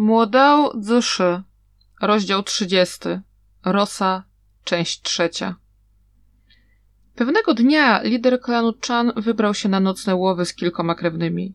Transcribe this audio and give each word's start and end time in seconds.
Młodał 0.00 0.82
Zszy, 0.82 1.42
rozdział 2.00 2.42
30, 2.42 2.98
Rosa, 3.64 4.24
część 4.64 5.02
trzecia. 5.02 5.56
Pewnego 7.14 7.54
dnia 7.54 8.02
lider 8.02 8.40
klanu 8.40 8.72
Chan 8.88 9.12
wybrał 9.16 9.54
się 9.54 9.68
na 9.68 9.80
nocne 9.80 10.14
łowy 10.14 10.44
z 10.44 10.54
kilkoma 10.54 10.94
krewnymi. 10.94 11.54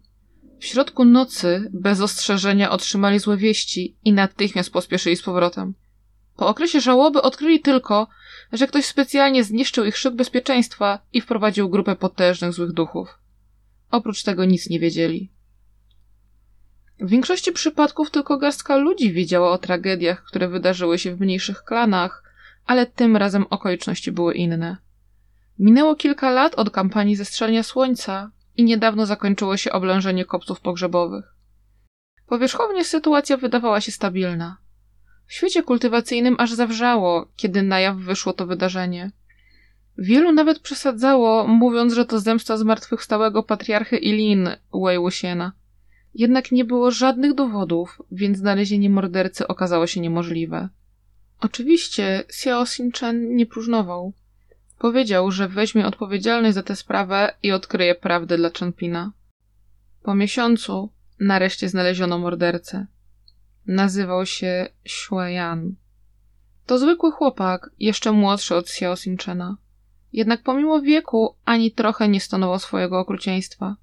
W 0.59 0.65
środku 0.65 1.05
nocy, 1.05 1.69
bez 1.73 2.01
ostrzeżenia, 2.01 2.71
otrzymali 2.71 3.19
złe 3.19 3.37
wieści 3.37 3.97
i 4.03 4.13
natychmiast 4.13 4.71
pospieszyli 4.71 5.15
z 5.15 5.21
powrotem. 5.21 5.73
Po 6.35 6.47
okresie 6.47 6.81
żałoby 6.81 7.21
odkryli 7.21 7.59
tylko, 7.59 8.07
że 8.51 8.67
ktoś 8.67 8.85
specjalnie 8.85 9.43
zniszczył 9.43 9.85
ich 9.85 9.97
szyk 9.97 10.15
bezpieczeństwa 10.15 10.99
i 11.13 11.21
wprowadził 11.21 11.69
grupę 11.69 11.95
potężnych 11.95 12.53
złych 12.53 12.71
duchów. 12.71 13.19
Oprócz 13.91 14.23
tego 14.23 14.45
nic 14.45 14.69
nie 14.69 14.79
wiedzieli. 14.79 15.34
W 16.99 17.09
większości 17.09 17.51
przypadków 17.51 18.11
tylko 18.11 18.37
garstka 18.37 18.75
ludzi 18.75 19.13
wiedziała 19.13 19.51
o 19.51 19.57
tragediach, 19.57 20.23
które 20.23 20.47
wydarzyły 20.47 20.99
się 20.99 21.15
w 21.15 21.19
mniejszych 21.19 21.63
klanach, 21.63 22.23
ale 22.65 22.85
tym 22.85 23.17
razem 23.17 23.45
okoliczności 23.49 24.11
były 24.11 24.33
inne. 24.33 24.77
Minęło 25.59 25.95
kilka 25.95 26.31
lat 26.31 26.55
od 26.55 26.69
kampanii 26.69 27.15
zestrzelenia 27.15 27.63
słońca 27.63 28.31
i 28.55 28.63
niedawno 28.63 29.05
zakończyło 29.05 29.57
się 29.57 29.71
oblężenie 29.71 30.25
kopców 30.25 30.61
pogrzebowych. 30.61 31.25
Powierzchownie 32.27 32.83
sytuacja 32.83 33.37
wydawała 33.37 33.81
się 33.81 33.91
stabilna. 33.91 34.57
W 35.27 35.33
świecie 35.33 35.63
kultywacyjnym 35.63 36.35
aż 36.39 36.53
zawrzało, 36.53 37.27
kiedy 37.35 37.63
na 37.63 37.79
jaw 37.79 37.97
wyszło 37.97 38.33
to 38.33 38.45
wydarzenie. 38.45 39.11
Wielu 39.97 40.31
nawet 40.31 40.59
przesadzało, 40.59 41.47
mówiąc, 41.47 41.93
że 41.93 42.05
to 42.05 42.19
zemsta 42.19 42.57
zmartwychwstałego 42.57 43.43
patriarchy 43.43 43.97
Ilin, 43.97 44.49
Wei 44.73 44.97
Wuxiena. 44.97 45.51
Jednak 46.15 46.51
nie 46.51 46.65
było 46.65 46.91
żadnych 46.91 47.33
dowodów, 47.33 48.01
więc 48.11 48.37
znalezienie 48.37 48.89
mordercy 48.89 49.47
okazało 49.47 49.87
się 49.87 50.01
niemożliwe. 50.01 50.69
Oczywiście 51.41 52.23
Xiao 52.27 52.63
Xin-chen 52.63 53.35
nie 53.35 53.45
próżnował. 53.45 54.13
Powiedział, 54.79 55.31
że 55.31 55.47
weźmie 55.47 55.85
odpowiedzialność 55.87 56.55
za 56.55 56.63
tę 56.63 56.75
sprawę 56.75 57.33
i 57.43 57.51
odkryje 57.51 57.95
prawdę 57.95 58.37
dla 58.37 58.49
Chenpina. 58.49 59.11
Po 60.03 60.15
miesiącu 60.15 60.89
nareszcie 61.19 61.69
znaleziono 61.69 62.19
mordercę. 62.19 62.87
Nazywał 63.67 64.25
się 64.25 64.67
Xueyan. 64.83 65.75
To 66.65 66.77
zwykły 66.77 67.11
chłopak, 67.11 67.69
jeszcze 67.79 68.11
młodszy 68.11 68.55
od 68.55 68.65
Xiao 68.65 68.93
Xin-chena. 68.93 69.55
Jednak 70.13 70.43
pomimo 70.43 70.81
wieku 70.81 71.35
ani 71.45 71.71
trochę 71.71 72.09
nie 72.09 72.19
stanował 72.19 72.59
swojego 72.59 72.99
okrucieństwa. 72.99 73.75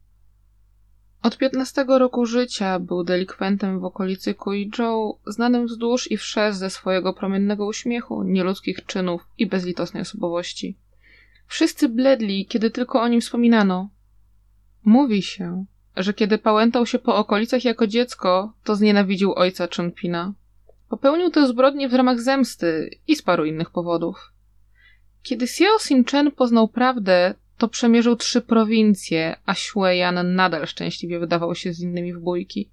Od 1.22 1.38
15 1.38 1.84
roku 1.88 2.26
życia 2.26 2.78
był 2.78 3.04
delikwentem 3.04 3.80
w 3.80 3.84
okolicy 3.84 4.34
Kuizhou, 4.34 5.18
znanym 5.26 5.66
wzdłuż 5.66 6.10
i 6.10 6.16
wszerz 6.16 6.56
ze 6.56 6.70
swojego 6.70 7.12
promiennego 7.12 7.66
uśmiechu, 7.66 8.22
nieludzkich 8.22 8.86
czynów 8.86 9.26
i 9.38 9.46
bezlitosnej 9.46 10.00
osobowości. 10.00 10.76
Wszyscy 11.46 11.88
bledli, 11.88 12.46
kiedy 12.46 12.70
tylko 12.70 13.02
o 13.02 13.08
nim 13.08 13.20
wspominano. 13.20 13.90
Mówi 14.84 15.22
się, 15.22 15.64
że 15.96 16.14
kiedy 16.14 16.38
pałętał 16.38 16.86
się 16.86 16.98
po 16.98 17.16
okolicach 17.16 17.64
jako 17.64 17.86
dziecko, 17.86 18.52
to 18.64 18.76
znienawidził 18.76 19.32
ojca 19.34 19.68
Chunpina. 19.76 20.32
Popełnił 20.88 21.30
tę 21.30 21.48
zbrodnię 21.48 21.88
w 21.88 21.94
ramach 21.94 22.20
zemsty 22.20 22.90
i 23.08 23.16
z 23.16 23.22
paru 23.22 23.44
innych 23.44 23.70
powodów. 23.70 24.32
Kiedy 25.22 25.44
Xiao 25.44 25.78
Xin-chen 25.78 26.30
poznał 26.30 26.68
prawdę, 26.68 27.34
to 27.58 27.68
przemierzył 27.68 28.16
trzy 28.16 28.40
prowincje, 28.40 29.36
a 29.46 29.54
Xueyan 29.54 30.34
nadal 30.34 30.66
szczęśliwie 30.66 31.18
wydawał 31.18 31.54
się 31.54 31.72
z 31.72 31.80
innymi 31.80 32.14
w 32.14 32.20
bójki. 32.20 32.70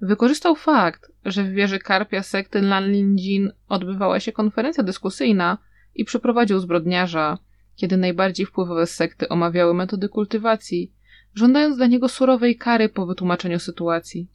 Wykorzystał 0.00 0.56
fakt, 0.56 1.12
że 1.24 1.44
w 1.44 1.52
wieży 1.52 1.78
karpia 1.78 2.22
sekty 2.22 2.62
Lanlinjin 2.62 3.52
odbywała 3.68 4.20
się 4.20 4.32
konferencja 4.32 4.84
dyskusyjna 4.84 5.58
i 5.94 6.04
przyprowadził 6.04 6.58
zbrodniarza, 6.58 7.38
kiedy 7.76 7.96
najbardziej 7.96 8.46
wpływowe 8.46 8.86
sekty 8.86 9.28
omawiały 9.28 9.74
metody 9.74 10.08
kultywacji, 10.08 10.92
żądając 11.34 11.76
dla 11.76 11.86
niego 11.86 12.08
surowej 12.08 12.56
kary 12.56 12.88
po 12.88 13.06
wytłumaczeniu 13.06 13.58
sytuacji. 13.58 14.28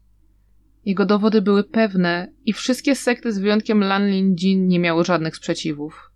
Jego 0.85 1.05
dowody 1.05 1.41
były 1.41 1.63
pewne 1.63 2.33
i 2.45 2.53
wszystkie 2.53 2.95
sekty 2.95 3.33
z 3.33 3.39
wyjątkiem 3.39 3.83
Lanlinjin 3.83 4.67
nie 4.67 4.79
miały 4.79 5.05
żadnych 5.05 5.35
sprzeciwów. 5.35 6.06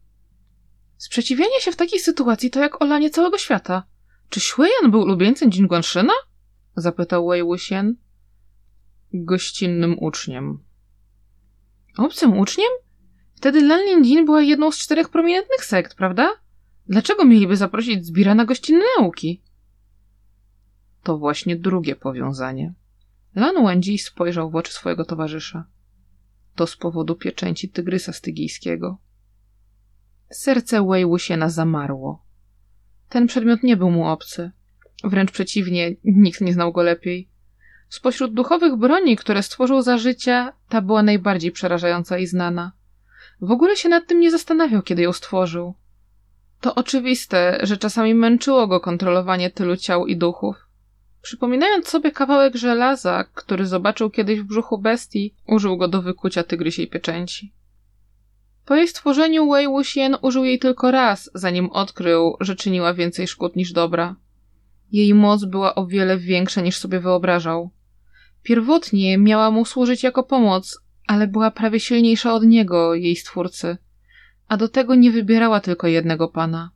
Sprzeciwianie 1.02 1.62
się 1.62 1.72
w 1.72 1.76
takiej 1.76 2.00
sytuacji 2.00 2.50
to 2.50 2.60
jak 2.60 2.82
olanie 2.82 3.10
całego 3.10 3.38
świata. 3.38 3.84
Czy 4.30 4.40
Xueyan 4.40 4.92
był 4.92 5.02
ulubieńcem 5.02 5.50
Jin 5.50 5.68
Guanshina? 5.68 6.14
Zapytał 6.76 7.28
Wei 7.28 7.44
Wuxian. 7.44 7.96
Gościnnym 9.14 10.00
uczniem. 10.00 10.64
Obcym 11.98 12.38
uczniem? 12.38 12.70
Wtedy 13.36 13.62
Lan 13.62 14.04
Jin 14.04 14.26
była 14.26 14.42
jedną 14.42 14.72
z 14.72 14.78
czterech 14.78 15.10
prominentnych 15.10 15.66
sekt, 15.66 15.96
prawda? 15.96 16.30
Dlaczego 16.88 17.26
mieliby 17.26 17.58
zaprosić 17.58 18.06
Zbira 18.06 18.36
na 18.36 18.46
gościnne 18.46 18.86
nauki? 19.00 19.42
To 21.04 21.18
właśnie 21.18 21.56
drugie 21.56 21.96
powiązanie. 21.96 22.74
Lan 23.36 23.66
Wenji 23.66 23.98
spojrzał 23.98 24.52
w 24.52 24.56
oczy 24.56 24.74
swojego 24.74 25.06
towarzysza. 25.06 25.66
To 26.56 26.68
z 26.68 26.76
powodu 26.76 27.16
pieczęci 27.16 27.70
tygrysa 27.70 28.14
stygijskiego. 28.14 28.98
Serce 30.32 30.88
Wei 30.88 31.06
Wuxiena 31.06 31.50
zamarło. 31.50 32.24
Ten 33.10 33.28
przedmiot 33.28 33.64
nie 33.64 33.78
był 33.78 33.92
mu 33.92 34.08
obcy. 34.08 34.52
Wręcz 35.04 35.32
przeciwnie, 35.32 35.96
nikt 36.04 36.42
nie 36.42 36.54
znał 36.54 36.72
go 36.72 36.82
lepiej. 36.82 37.30
Spośród 37.90 38.34
duchowych 38.34 38.76
broni, 38.76 39.16
które 39.16 39.44
stworzył 39.44 39.82
za 39.82 39.98
życia, 39.98 40.54
ta 40.70 40.82
była 40.82 41.04
najbardziej 41.04 41.52
przerażająca 41.52 42.18
i 42.18 42.28
znana. 42.28 42.72
W 43.42 43.52
ogóle 43.52 43.76
się 43.76 43.90
nad 43.90 44.08
tym 44.08 44.20
nie 44.20 44.32
zastanawiał, 44.32 44.82
kiedy 44.82 45.02
ją 45.02 45.14
stworzył. 45.14 45.74
To 46.62 46.76
oczywiste, 46.76 47.60
że 47.64 47.78
czasami 47.78 48.14
męczyło 48.14 48.68
go 48.68 48.80
kontrolowanie 48.80 49.50
tylu 49.50 49.78
ciał 49.78 50.08
i 50.08 50.18
duchów. 50.18 50.56
Przypominając 51.22 51.88
sobie 51.88 52.12
kawałek 52.12 52.56
żelaza, 52.56 53.24
który 53.34 53.66
zobaczył 53.66 54.10
kiedyś 54.10 54.40
w 54.40 54.48
brzuchu 54.48 54.78
bestii, 54.78 55.36
użył 55.48 55.78
go 55.78 55.88
do 55.88 56.02
wykucia 56.02 56.44
tygrysiej 56.44 56.88
pieczęci. 56.88 57.54
Po 58.66 58.76
jej 58.76 58.88
stworzeniu 58.88 59.52
Wei 59.52 59.68
Wuxian 59.68 60.18
użył 60.22 60.44
jej 60.44 60.60
tylko 60.60 60.92
raz, 60.92 61.30
zanim 61.34 61.70
odkrył, 61.70 62.38
że 62.40 62.56
czyniła 62.56 62.94
więcej 62.94 63.28
szkód 63.28 63.56
niż 63.56 63.74
dobra. 63.74 64.16
Jej 64.92 65.14
moc 65.14 65.46
była 65.46 65.76
o 65.76 65.88
wiele 65.88 66.18
większa 66.18 66.62
niż 66.62 66.78
sobie 66.78 67.00
wyobrażał. 67.00 67.72
Pierwotnie 68.44 69.18
miała 69.18 69.52
mu 69.52 69.66
służyć 69.66 70.04
jako 70.04 70.24
pomoc, 70.24 70.80
ale 71.08 71.28
była 71.28 71.52
prawie 71.52 71.80
silniejsza 71.80 72.34
od 72.34 72.44
niego, 72.44 72.96
jej 72.96 73.16
stwórcy. 73.16 73.78
A 74.48 74.58
do 74.58 74.68
tego 74.68 74.96
nie 74.96 75.12
wybierała 75.12 75.60
tylko 75.60 75.88
jednego 75.88 76.28
pana. 76.28 76.72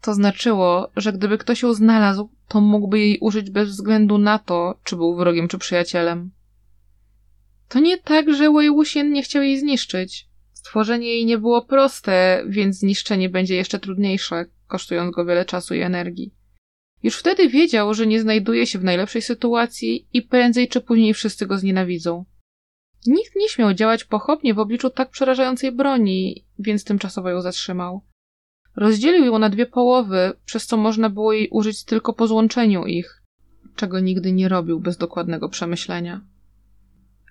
To 0.00 0.14
znaczyło, 0.14 0.90
że 0.96 1.12
gdyby 1.12 1.38
ktoś 1.38 1.62
ją 1.62 1.74
znalazł, 1.74 2.30
to 2.48 2.60
mógłby 2.60 2.98
jej 2.98 3.18
użyć 3.18 3.50
bez 3.50 3.68
względu 3.68 4.18
na 4.18 4.38
to, 4.38 4.78
czy 4.84 4.96
był 4.96 5.16
wrogiem 5.16 5.48
czy 5.48 5.58
przyjacielem. 5.58 6.30
To 7.68 7.80
nie 7.80 7.98
tak, 7.98 8.34
że 8.34 8.52
Wei 8.52 8.70
Wuxian 8.70 9.12
nie 9.12 9.22
chciał 9.22 9.42
jej 9.42 9.60
zniszczyć. 9.60 10.27
Stworzenie 10.58 11.06
jej 11.06 11.26
nie 11.26 11.38
było 11.38 11.62
proste, 11.62 12.44
więc 12.48 12.78
zniszczenie 12.78 13.28
będzie 13.28 13.54
jeszcze 13.54 13.78
trudniejsze, 13.78 14.46
kosztując 14.66 15.14
go 15.14 15.24
wiele 15.24 15.44
czasu 15.44 15.74
i 15.74 15.80
energii. 15.80 16.34
Już 17.02 17.16
wtedy 17.16 17.48
wiedział, 17.48 17.94
że 17.94 18.06
nie 18.06 18.20
znajduje 18.20 18.66
się 18.66 18.78
w 18.78 18.84
najlepszej 18.84 19.22
sytuacji 19.22 20.08
i 20.12 20.22
prędzej 20.22 20.68
czy 20.68 20.80
później 20.80 21.14
wszyscy 21.14 21.46
go 21.46 21.58
znienawidzą. 21.58 22.24
Nikt 23.06 23.36
nie 23.36 23.48
śmiał 23.48 23.74
działać 23.74 24.04
pochopnie 24.04 24.54
w 24.54 24.58
obliczu 24.58 24.90
tak 24.90 25.10
przerażającej 25.10 25.72
broni, 25.72 26.44
więc 26.58 26.84
tymczasowo 26.84 27.30
ją 27.30 27.42
zatrzymał. 27.42 28.00
Rozdzielił 28.76 29.24
ją 29.24 29.38
na 29.38 29.48
dwie 29.48 29.66
połowy, 29.66 30.32
przez 30.44 30.66
co 30.66 30.76
można 30.76 31.10
było 31.10 31.32
jej 31.32 31.48
użyć 31.48 31.84
tylko 31.84 32.12
po 32.12 32.26
złączeniu 32.26 32.86
ich, 32.86 33.22
czego 33.76 34.00
nigdy 34.00 34.32
nie 34.32 34.48
robił 34.48 34.80
bez 34.80 34.96
dokładnego 34.96 35.48
przemyślenia. 35.48 36.20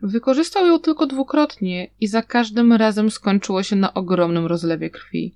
Wykorzystał 0.02 0.68
ją 0.68 0.80
tylko 0.80 1.08
dwukrotnie 1.08 1.90
i 2.00 2.08
za 2.08 2.22
każdym 2.22 2.74
razem 2.74 3.12
skończyło 3.12 3.64
się 3.64 3.76
na 3.76 3.94
ogromnym 3.94 4.46
rozlewie 4.46 4.90
krwi. 4.90 5.36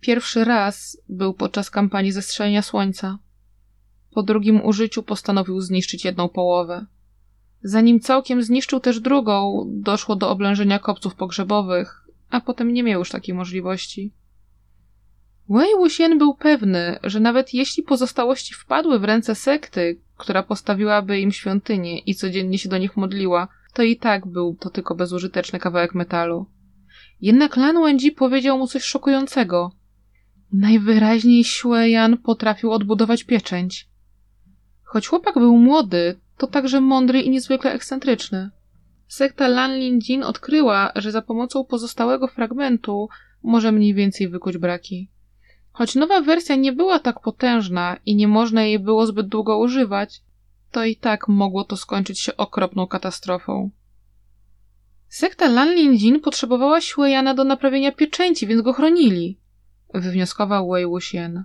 Pierwszy 0.00 0.44
raz 0.44 1.00
był 1.08 1.34
podczas 1.34 1.70
kampanii 1.70 2.12
zestrzelenia 2.12 2.62
słońca. 2.62 3.18
Po 4.10 4.22
drugim 4.22 4.64
użyciu 4.64 5.02
postanowił 5.02 5.60
zniszczyć 5.60 6.04
jedną 6.04 6.28
połowę. 6.28 6.86
Zanim 7.62 8.00
całkiem 8.00 8.42
zniszczył 8.42 8.80
też 8.80 9.00
drugą, 9.00 9.66
doszło 9.68 10.16
do 10.16 10.30
oblężenia 10.30 10.78
kopców 10.78 11.14
pogrzebowych, 11.14 12.08
a 12.30 12.40
potem 12.40 12.72
nie 12.72 12.82
miał 12.82 12.98
już 12.98 13.10
takiej 13.10 13.34
możliwości. 13.34 14.12
Wei 15.48 15.76
Wuxian 15.76 16.18
był 16.18 16.34
pewny, 16.34 16.98
że 17.02 17.20
nawet 17.20 17.54
jeśli 17.54 17.82
pozostałości 17.82 18.54
wpadły 18.54 18.98
w 18.98 19.04
ręce 19.04 19.34
sekty, 19.34 20.00
która 20.16 20.42
postawiłaby 20.42 21.20
im 21.20 21.32
świątynię 21.32 21.98
i 21.98 22.14
codziennie 22.14 22.58
się 22.58 22.68
do 22.68 22.78
nich 22.78 22.96
modliła, 22.96 23.48
to 23.72 23.82
i 23.82 23.96
tak 23.96 24.26
był 24.26 24.56
to 24.60 24.70
tylko 24.70 24.94
bezużyteczny 24.94 25.58
kawałek 25.58 25.94
metalu. 25.94 26.46
Jednak 27.20 27.56
Lan 27.56 27.82
Wenji 27.82 28.12
powiedział 28.12 28.58
mu 28.58 28.66
coś 28.66 28.82
szokującego. 28.82 29.72
Najwyraźniej 30.52 31.44
Xueyan 31.44 32.16
potrafił 32.16 32.72
odbudować 32.72 33.24
pieczęć. 33.24 33.88
Choć 34.84 35.06
chłopak 35.06 35.34
był 35.34 35.56
młody, 35.56 36.16
to 36.36 36.46
także 36.46 36.80
mądry 36.80 37.20
i 37.20 37.30
niezwykle 37.30 37.72
ekscentryczny. 37.72 38.50
Sekta 39.08 39.48
Lanlin 39.48 39.98
Jin 39.98 40.22
odkryła, 40.22 40.92
że 40.96 41.12
za 41.12 41.22
pomocą 41.22 41.64
pozostałego 41.64 42.28
fragmentu 42.28 43.08
może 43.42 43.72
mniej 43.72 43.94
więcej 43.94 44.28
wykuć 44.28 44.58
braki. 44.58 45.10
Choć 45.72 45.94
nowa 45.94 46.20
wersja 46.20 46.56
nie 46.56 46.72
była 46.72 46.98
tak 46.98 47.20
potężna 47.20 47.96
i 48.06 48.16
nie 48.16 48.28
można 48.28 48.62
jej 48.62 48.78
było 48.78 49.06
zbyt 49.06 49.28
długo 49.28 49.58
używać, 49.58 50.22
to 50.70 50.84
i 50.84 50.96
tak 50.96 51.28
mogło 51.28 51.64
to 51.64 51.76
skończyć 51.76 52.20
się 52.20 52.36
okropną 52.36 52.86
katastrofą. 52.86 53.70
Sekta 55.08 55.48
Lanlin 55.48 55.92
Jin 55.92 56.20
potrzebowała 56.20 56.80
siły 56.80 57.10
Jana 57.10 57.34
do 57.34 57.44
naprawienia 57.44 57.92
pieczęci, 57.92 58.46
więc 58.46 58.62
go 58.62 58.72
chronili, 58.72 59.38
wywnioskował 59.94 60.68
Wei 60.70 60.86
Wuxian. 60.86 61.44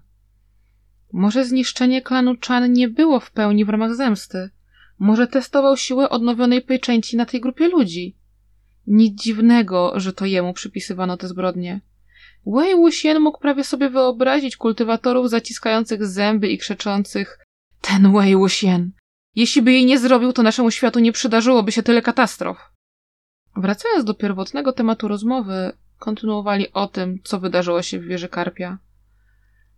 Może 1.14 1.46
zniszczenie 1.46 2.02
klanu 2.02 2.36
Chan 2.48 2.74
nie 2.74 2.88
było 2.90 3.20
w 3.20 3.32
pełni 3.32 3.66
w 3.66 3.70
ramach 3.70 3.96
zemsty. 3.96 4.50
Może 5.00 5.28
testował 5.28 5.78
siłę 5.78 6.10
odnowionej 6.10 6.62
pieczęci 6.62 7.18
na 7.18 7.26
tej 7.26 7.42
grupie 7.42 7.68
ludzi. 7.68 8.18
Nic 8.88 9.22
dziwnego, 9.22 9.94
że 9.96 10.14
to 10.14 10.26
jemu 10.26 10.54
przypisywano 10.54 11.18
te 11.18 11.28
zbrodnie. 11.28 11.82
Wei 12.46 12.76
Wuxian 12.76 13.20
mógł 13.20 13.40
prawie 13.40 13.64
sobie 13.64 13.90
wyobrazić 13.90 14.58
kultywatorów 14.58 15.30
zaciskających 15.30 16.06
zęby 16.06 16.50
i 16.50 16.58
krzyczących 16.58 17.40
Ten 17.82 18.14
Wei 18.14 18.36
Wuxian! 18.36 18.92
Jeśli 19.36 19.62
by 19.62 19.72
jej 19.72 19.86
nie 19.86 20.00
zrobił, 20.00 20.34
to 20.34 20.44
naszemu 20.44 20.72
światu 20.72 21.00
nie 21.00 21.12
przydarzyłoby 21.12 21.72
się 21.72 21.84
tyle 21.84 22.02
katastrof. 22.02 22.58
Wracając 23.56 24.06
do 24.06 24.14
pierwotnego 24.14 24.74
tematu 24.74 25.08
rozmowy, 25.08 25.72
kontynuowali 26.00 26.74
o 26.74 26.88
tym, 26.88 27.20
co 27.24 27.40
wydarzyło 27.40 27.82
się 27.82 28.00
w 28.00 28.04
wieży 28.04 28.30
Karpia. 28.30 28.78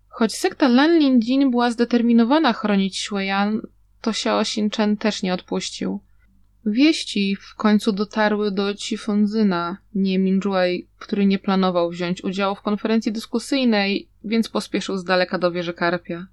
Choć 0.07 0.35
sekta 0.35 0.67
Lanlin 0.67 1.19
Jin 1.19 1.51
była 1.51 1.71
zdeterminowana 1.71 2.53
chronić 2.53 2.99
Xueyan, 2.99 3.61
to 4.01 4.11
Xiao 4.11 4.41
Xinchen 4.41 4.97
też 4.97 5.23
nie 5.23 5.33
odpuścił. 5.33 5.99
Wieści 6.65 7.35
w 7.35 7.55
końcu 7.55 7.91
dotarły 7.91 8.51
do 8.51 8.73
Chifunzyna, 8.75 9.77
nie 9.95 10.19
Minjuei, 10.19 10.87
który 10.99 11.25
nie 11.25 11.39
planował 11.39 11.89
wziąć 11.89 12.23
udziału 12.23 12.55
w 12.55 12.61
konferencji 12.61 13.11
dyskusyjnej, 13.11 14.09
więc 14.23 14.49
pospieszył 14.49 14.97
z 14.97 15.03
daleka 15.03 15.37
do 15.37 15.51
wieży 15.51 15.73
Karpia. 15.73 16.27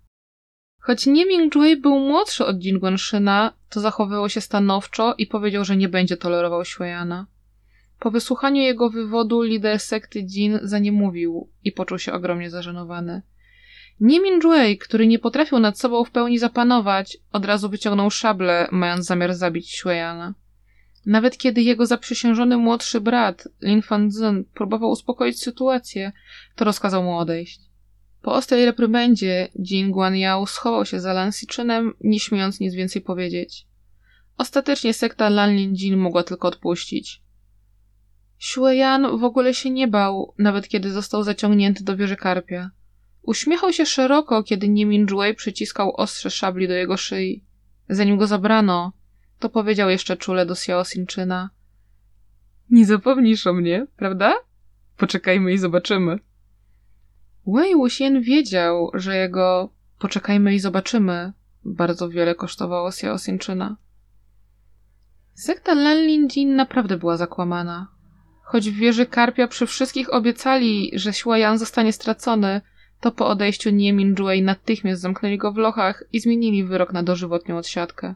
Choć 0.82 1.06
nie 1.06 1.26
Minjuei 1.26 1.76
był 1.76 1.98
młodszy 1.98 2.46
od 2.46 2.64
Jin 2.64 2.78
Guanshyna, 2.78 3.52
to 3.68 3.80
zachowywał 3.80 4.28
się 4.28 4.40
stanowczo 4.40 5.14
i 5.18 5.26
powiedział, 5.26 5.64
że 5.64 5.76
nie 5.76 5.88
będzie 5.88 6.16
tolerował 6.16 6.62
Xueyana. 6.62 7.26
Po 7.98 8.10
wysłuchaniu 8.10 8.62
jego 8.62 8.90
wywodu 8.90 9.42
lider 9.42 9.80
sekty 9.80 10.22
Jin 10.22 10.58
zaniemówił 10.62 11.48
i 11.64 11.72
poczuł 11.72 11.98
się 11.98 12.12
ogromnie 12.12 12.50
zażenowany. 12.50 13.22
Nie 14.00 14.20
Minjuei, 14.20 14.78
który 14.78 15.06
nie 15.06 15.18
potrafił 15.18 15.58
nad 15.58 15.78
sobą 15.78 16.04
w 16.04 16.10
pełni 16.10 16.38
zapanować, 16.38 17.18
od 17.32 17.44
razu 17.44 17.68
wyciągnął 17.68 18.10
szablę, 18.10 18.68
mając 18.72 19.06
zamiar 19.06 19.34
zabić 19.34 19.82
Xueyana. 19.82 20.34
Nawet 21.06 21.38
kiedy 21.38 21.62
jego 21.62 21.86
zaprzysiężony 21.86 22.56
młodszy 22.56 23.00
brat, 23.00 23.48
Lin 23.60 23.82
Fanzhen, 23.82 24.44
próbował 24.54 24.90
uspokoić 24.90 25.42
sytuację, 25.42 26.12
to 26.56 26.64
rozkazał 26.64 27.02
mu 27.02 27.18
odejść. 27.18 27.71
Po 28.22 28.34
ostrej 28.34 28.64
reprymendzie 28.64 29.48
Jin 29.58 29.90
Guanyao 29.90 30.46
schował 30.46 30.86
się 30.86 31.00
za 31.00 31.12
Lan 31.12 31.32
Siczynem, 31.32 31.94
nie 32.00 32.20
śmiejąc 32.20 32.60
nic 32.60 32.74
więcej 32.74 33.02
powiedzieć. 33.02 33.66
Ostatecznie 34.38 34.94
sekta 34.94 35.28
Lanlin 35.28 35.74
Jin 35.74 35.96
mogła 35.96 36.22
tylko 36.22 36.48
odpuścić. 36.48 37.22
Xueyan 38.38 39.18
w 39.18 39.24
ogóle 39.24 39.54
się 39.54 39.70
nie 39.70 39.88
bał, 39.88 40.34
nawet 40.38 40.68
kiedy 40.68 40.90
został 40.90 41.22
zaciągnięty 41.22 41.84
do 41.84 41.96
wieży 41.96 42.16
karpia. 42.16 42.70
Uśmiechał 43.22 43.72
się 43.72 43.86
szeroko, 43.86 44.42
kiedy 44.42 44.68
Nimin 44.68 45.06
Juei 45.10 45.34
przyciskał 45.34 45.96
ostrze 45.96 46.30
szabli 46.30 46.68
do 46.68 46.74
jego 46.74 46.96
szyi. 46.96 47.44
Zanim 47.88 48.16
go 48.16 48.26
zabrano, 48.26 48.92
to 49.38 49.48
powiedział 49.48 49.90
jeszcze 49.90 50.16
czule 50.16 50.46
do 50.46 50.52
Xiao 50.52 50.84
Sinczyna. 50.84 51.50
Nie 52.70 52.86
zapomnisz 52.86 53.46
o 53.46 53.52
mnie, 53.52 53.86
prawda? 53.96 54.34
Poczekajmy 54.96 55.52
i 55.52 55.58
zobaczymy. 55.58 56.18
Wei 57.46 57.74
Wuxian 57.74 58.20
wiedział, 58.20 58.90
że 58.94 59.16
jego 59.16 59.72
poczekajmy 59.98 60.54
i 60.54 60.58
zobaczymy 60.58 61.32
bardzo 61.64 62.08
wiele 62.08 62.34
kosztowało 62.34 62.88
Xiao 62.88 63.18
Sinczyna. 63.18 63.76
Sekta 65.34 65.74
Lanlin 65.74 66.28
Jin 66.28 66.56
naprawdę 66.56 66.96
była 66.96 67.16
zakłamana. 67.16 67.88
Choć 68.44 68.70
w 68.70 68.76
wieży 68.76 69.06
Karpia 69.06 69.48
przy 69.48 69.66
wszystkich 69.66 70.14
obiecali, 70.14 70.90
że 70.94 71.10
Xuayan 71.10 71.58
zostanie 71.58 71.92
stracony, 71.92 72.60
to 73.00 73.12
po 73.12 73.28
odejściu 73.28 73.70
Nie 73.70 73.92
Minjuei 73.92 74.42
natychmiast 74.42 75.02
zamknęli 75.02 75.38
go 75.38 75.52
w 75.52 75.56
lochach 75.56 76.04
i 76.12 76.20
zmienili 76.20 76.64
wyrok 76.64 76.92
na 76.92 77.02
dożywotnią 77.02 77.58
odsiadkę. 77.58 78.14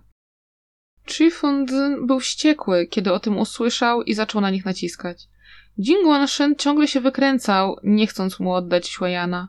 Chi 1.07 1.31
Fundzin 1.31 2.07
był 2.07 2.21
wściekły, 2.21 2.87
kiedy 2.87 3.13
o 3.13 3.21
tym 3.21 3.39
usłyszał 3.39 4.03
i 4.03 4.15
zaczął 4.15 4.41
na 4.41 4.51
nich 4.51 4.65
naciskać. 4.65 5.29
Jin 5.79 6.05
Guanshen 6.05 6.57
ciągle 6.57 6.89
się 6.89 7.01
wykręcał, 7.01 7.77
nie 7.83 8.07
chcąc 8.07 8.41
mu 8.41 8.53
oddać 8.53 8.91
Xueyana. 8.91 9.49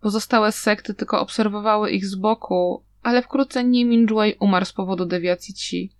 Pozostałe 0.00 0.52
sekty 0.52 0.94
tylko 0.94 1.20
obserwowały 1.20 1.90
ich 1.90 2.06
z 2.06 2.14
boku, 2.14 2.84
ale 3.02 3.22
wkrótce 3.22 3.64
Nie 3.64 3.84
Minjuei 3.84 4.34
umarł 4.40 4.66
z 4.66 4.72
powodu 4.72 5.06
dewiacji 5.06 5.54
Ci. 5.54 5.92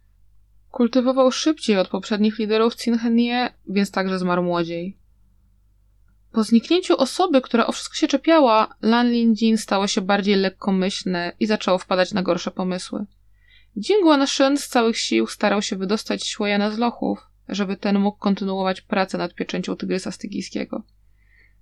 Kultywował 0.71 1.33
szybciej 1.33 1.79
od 1.79 1.89
poprzednich 1.89 2.39
liderów 2.39 2.75
Cinhenie, 2.75 3.55
więc 3.69 3.91
także 3.91 4.19
zmarł 4.19 4.43
młodziej. 4.43 4.97
Po 6.33 6.45
zniknięciu 6.45 6.97
osoby, 6.97 7.41
która 7.41 7.67
o 7.67 7.73
wszystko 7.73 7.95
się 7.95 8.09
czepiała, 8.09 8.75
Lan 8.83 9.11
Linjin 9.11 9.59
stało 9.59 9.87
się 9.87 10.01
bardziej 10.01 10.37
lekkomyślne 10.37 11.33
i 11.41 11.47
zaczęło 11.47 11.79
wpadać 11.79 12.13
na 12.13 12.23
gorsze 12.23 12.51
pomysły. 12.51 13.07
Jin 13.77 14.03
Guanshen 14.03 14.57
z 14.57 14.69
całych 14.69 14.99
sił 14.99 15.27
starał 15.27 15.63
się 15.63 15.77
wydostać 15.77 16.25
Xueyana 16.25 16.71
z 16.71 16.79
lochów, 16.79 17.27
żeby 17.49 17.77
ten 17.77 17.99
mógł 17.99 18.19
kontynuować 18.19 18.81
pracę 18.81 19.19
nad 19.19 19.35
pieczęcią 19.35 19.77
tygrysa 19.77 20.11
stygijskiego. 20.11 20.83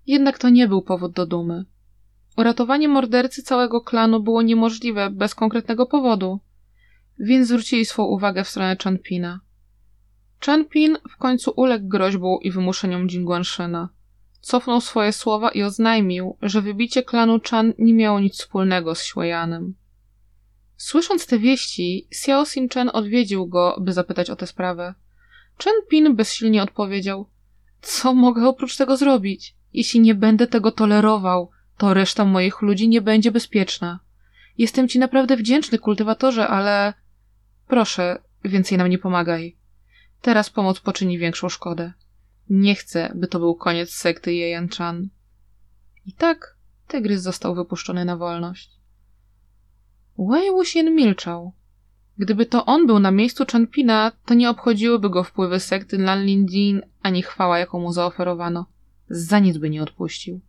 Jednak 0.07 0.39
to 0.39 0.49
nie 0.49 0.69
był 0.69 0.83
powód 0.83 1.13
do 1.13 1.27
dumy. 1.27 1.65
Uratowanie 2.37 2.89
mordercy 2.89 3.43
całego 3.43 3.81
klanu 3.81 4.23
było 4.23 4.43
niemożliwe 4.43 5.11
bez 5.11 5.35
konkretnego 5.35 5.87
powodu, 5.87 6.41
więc 7.19 7.49
zwrócili 7.49 7.85
swą 7.85 8.05
uwagę 8.05 8.45
w 8.45 8.49
stronę 8.49 8.77
Chanpina. 8.85 9.41
Chanpin 10.47 10.97
w 11.11 11.17
końcu 11.17 11.53
uległ 11.57 11.89
groźbom 11.89 12.39
i 12.43 12.51
wymuszeniom 12.51 13.07
Jingguanshena. 13.07 13.89
Cofnął 14.41 14.81
swoje 14.81 15.13
słowa 15.13 15.51
i 15.51 15.63
oznajmił, 15.63 16.37
że 16.43 16.63
wybicie 16.63 17.03
klanu 17.03 17.41
Chan 17.51 17.73
nie 17.79 17.95
miało 17.95 18.21
nic 18.21 18.35
wspólnego 18.35 18.95
z 18.95 19.03
Xueyanem. 19.03 19.75
Słysząc 20.77 21.27
te 21.27 21.39
wieści, 21.39 22.09
Xiao 22.11 22.45
Xin-chen 22.45 22.91
odwiedził 22.93 23.47
go, 23.47 23.77
by 23.81 23.93
zapytać 23.93 24.31
o 24.31 24.37
tę 24.37 24.47
sprawę. 24.47 24.95
Chen 25.59 25.75
Pin 25.89 26.17
bezsilnie 26.17 26.62
odpowiedział: 26.62 27.27
Co 27.83 28.14
mogę 28.14 28.49
oprócz 28.49 28.76
tego 28.76 28.97
zrobić? 28.97 29.55
Jeśli 29.73 30.00
nie 30.00 30.14
będę 30.14 30.47
tego 30.47 30.73
tolerował, 30.73 31.50
to 31.76 31.95
reszta 31.95 32.25
moich 32.25 32.62
ludzi 32.62 32.88
nie 32.88 33.00
będzie 33.00 33.33
bezpieczna. 33.33 34.00
Jestem 34.59 34.88
ci 34.88 34.99
naprawdę 34.99 35.37
wdzięczny, 35.37 35.78
kultywatorze, 35.78 36.49
ale. 36.49 36.95
Proszę, 37.69 38.23
więcej 38.45 38.78
nam 38.78 38.88
nie 38.88 38.99
pomagaj. 38.99 39.57
Teraz 40.23 40.50
pomoc 40.50 40.81
poczyni 40.81 41.19
większą 41.19 41.49
szkodę. 41.49 41.93
Nie 42.50 42.75
chcę, 42.75 43.12
by 43.14 43.26
to 43.26 43.38
był 43.38 43.55
koniec 43.55 43.90
sekty 43.95 44.35
Jejan 44.35 44.69
Chan. 44.69 45.09
I 46.07 46.12
tak 46.12 46.57
tygrys 46.88 47.23
został 47.23 47.55
wypuszczony 47.55 48.05
na 48.05 48.17
wolność. 48.17 48.71
Wei 50.19 50.50
Wuxian 50.50 50.95
milczał. 50.95 51.52
Gdyby 52.18 52.47
to 52.47 52.66
on 52.66 52.87
był 52.87 52.99
na 52.99 53.11
miejscu 53.11 53.44
Chanpina, 53.52 54.12
to 54.26 54.35
nie 54.35 54.50
obchodziłyby 54.50 55.11
go 55.11 55.25
wpływy 55.25 55.61
sekty 55.61 55.99
Lanlin 55.99 56.83
ani 57.02 57.23
chwała, 57.23 57.59
jaką 57.59 57.80
mu 57.80 57.92
zaoferowano. 57.92 58.66
Za 59.09 59.38
nic 59.38 59.59
by 59.59 59.71
nie 59.71 59.83
odpuścił. 59.83 60.40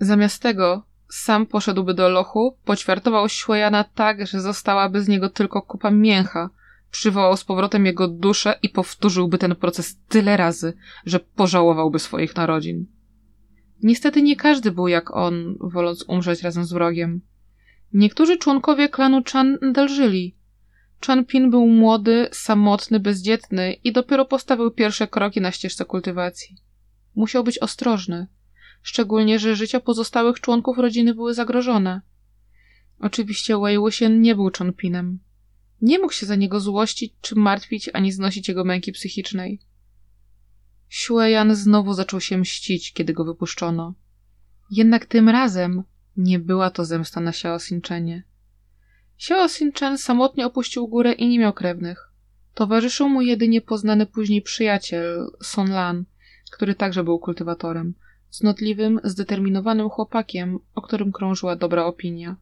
Zamiast 0.00 0.42
tego 0.42 0.82
sam 1.08 1.46
poszedłby 1.46 1.94
do 1.94 2.08
lochu, 2.08 2.56
poćwiartował 2.64 3.26
Xueyana 3.26 3.84
tak, 3.84 4.26
że 4.26 4.40
zostałaby 4.40 5.02
z 5.02 5.08
niego 5.08 5.28
tylko 5.30 5.62
kupa 5.62 5.90
mięcha, 5.90 6.50
przywołał 6.90 7.36
z 7.36 7.44
powrotem 7.44 7.86
jego 7.86 8.08
duszę 8.08 8.58
i 8.62 8.68
powtórzyłby 8.68 9.38
ten 9.38 9.56
proces 9.56 9.98
tyle 10.08 10.36
razy, 10.36 10.72
że 11.06 11.20
pożałowałby 11.20 11.98
swoich 11.98 12.36
narodzin. 12.36 12.86
Niestety 13.82 14.22
nie 14.22 14.36
każdy 14.36 14.70
był 14.70 14.88
jak 14.88 15.16
on, 15.16 15.56
woląc 15.60 16.04
umrzeć 16.08 16.42
razem 16.42 16.64
z 16.64 16.72
wrogiem. 16.72 17.20
Niektórzy 17.92 18.36
członkowie 18.36 18.88
klanu 18.88 19.22
Chan 19.32 19.58
nadal 19.62 19.88
żyli. 19.88 20.36
Chan 21.00 21.24
Pin 21.24 21.50
był 21.50 21.66
młody, 21.66 22.28
samotny, 22.32 23.00
bezdzietny 23.00 23.72
i 23.72 23.92
dopiero 23.92 24.24
postawił 24.24 24.70
pierwsze 24.70 25.08
kroki 25.08 25.40
na 25.40 25.52
ścieżce 25.52 25.84
kultywacji. 25.84 26.56
Musiał 27.14 27.44
być 27.44 27.58
ostrożny, 27.58 28.26
szczególnie, 28.82 29.38
że 29.38 29.56
życia 29.56 29.80
pozostałych 29.80 30.40
członków 30.40 30.78
rodziny 30.78 31.14
były 31.14 31.34
zagrożone. 31.34 32.00
Oczywiście 33.00 33.58
Wei 33.58 33.78
Wuxian 33.78 34.20
nie 34.20 34.34
był 34.34 34.50
Chan 34.58 34.72
Pinem. 34.72 35.18
Nie 35.82 35.98
mógł 35.98 36.12
się 36.12 36.26
za 36.26 36.34
niego 36.34 36.60
złościć, 36.60 37.14
czy 37.20 37.34
martwić, 37.34 37.90
ani 37.92 38.12
znosić 38.12 38.48
jego 38.48 38.64
męki 38.64 38.92
psychicznej. 38.92 39.60
Xueyan 40.88 41.54
znowu 41.54 41.94
zaczął 41.94 42.20
się 42.20 42.38
mścić, 42.38 42.92
kiedy 42.92 43.12
go 43.12 43.24
wypuszczono. 43.24 43.94
Jednak 44.70 45.06
tym 45.06 45.28
razem 45.28 45.82
nie 46.16 46.38
była 46.38 46.70
to 46.70 46.84
zemsta 46.84 47.20
na 47.20 47.30
Xiao 47.30 47.56
Xinchenie. 47.56 48.22
Xiao 49.18 49.44
Xinchen 49.44 49.98
samotnie 49.98 50.46
opuścił 50.46 50.88
górę 50.88 51.12
i 51.12 51.28
nie 51.28 51.38
miał 51.38 51.52
krewnych. 51.52 52.12
Towarzyszył 52.54 53.08
mu 53.08 53.22
jedynie 53.22 53.60
poznany 53.60 54.06
później 54.06 54.42
przyjaciel, 54.42 55.30
Son 55.42 55.70
Lan, 55.70 56.04
który 56.50 56.74
także 56.74 57.04
był 57.04 57.18
kultywatorem, 57.18 57.94
cnotliwym, 58.30 59.00
zdeterminowanym 59.04 59.88
chłopakiem, 59.88 60.58
o 60.74 60.82
którym 60.82 61.12
krążyła 61.12 61.56
dobra 61.56 61.84
opinia. 61.84 62.36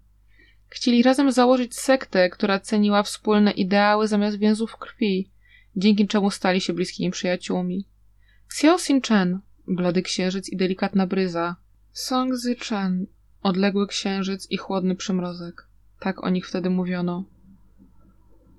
Chcieli 0.68 1.02
razem 1.02 1.32
założyć 1.32 1.74
sektę, 1.76 2.30
która 2.30 2.60
ceniła 2.60 3.02
wspólne 3.02 3.50
ideały 3.50 4.08
zamiast 4.08 4.38
więzów 4.38 4.76
krwi, 4.76 5.30
dzięki 5.76 6.06
czemu 6.06 6.30
stali 6.30 6.60
się 6.60 6.72
bliskimi 6.72 7.10
przyjaciółmi. 7.10 7.86
Xiao 8.46 8.78
Xin 8.78 9.00
Chen, 9.00 9.40
blady 9.68 10.02
księżyc 10.02 10.48
i 10.48 10.56
delikatna 10.56 11.06
bryza, 11.06 11.56
Song 11.92 12.34
Zi 12.34 12.56
Chen, 12.56 13.06
odległy 13.42 13.86
księżyc 13.86 14.50
i 14.50 14.56
chłodny 14.56 14.96
przymrozek. 14.96 15.66
Tak 16.04 16.24
o 16.24 16.30
nich 16.30 16.48
wtedy 16.48 16.70
mówiono. 16.70 17.24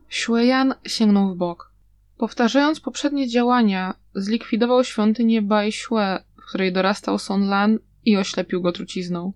Xueyan 0.10 0.74
sięgnął 0.88 1.34
w 1.34 1.38
bok. 1.38 1.72
Powtarzając 2.18 2.80
poprzednie 2.80 3.28
działania, 3.28 3.94
zlikwidował 4.16 4.84
świątynię 4.84 5.42
Bai 5.42 5.70
Xue, 5.70 6.24
w 6.42 6.50
której 6.50 6.74
dorastał 6.74 7.20
Son 7.20 7.48
Lan 7.48 7.80
i 8.06 8.18
oślepił 8.18 8.62
go 8.62 8.72
trucizną. 8.72 9.34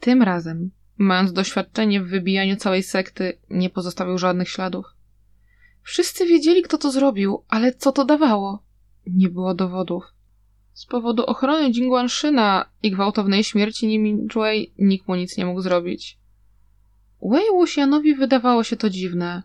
Tym 0.00 0.22
razem, 0.22 0.70
mając 0.98 1.32
doświadczenie 1.32 2.02
w 2.02 2.08
wybijaniu 2.08 2.56
całej 2.56 2.82
sekty, 2.82 3.38
nie 3.50 3.70
pozostawił 3.70 4.18
żadnych 4.18 4.48
śladów. 4.48 4.86
Wszyscy 5.82 6.26
wiedzieli, 6.26 6.62
kto 6.62 6.78
to 6.78 6.90
zrobił, 6.90 7.44
ale 7.48 7.74
co 7.74 7.92
to 7.92 8.04
dawało? 8.04 8.62
Nie 9.06 9.28
było 9.28 9.54
dowodów. 9.54 10.04
Z 10.72 10.86
powodu 10.86 11.24
ochrony 11.24 11.70
Jingguanszyna 11.70 12.68
i 12.82 12.90
gwałtownej 12.90 13.44
śmierci 13.44 13.86
Niminjuei 13.86 14.72
nikt 14.78 15.08
mu 15.08 15.14
nic 15.14 15.36
nie 15.36 15.46
mógł 15.46 15.60
zrobić. 15.60 16.21
Wei 17.22 17.50
Wuxianowi 17.52 18.14
wydawało 18.14 18.64
się 18.64 18.76
to 18.76 18.90
dziwne. 18.90 19.42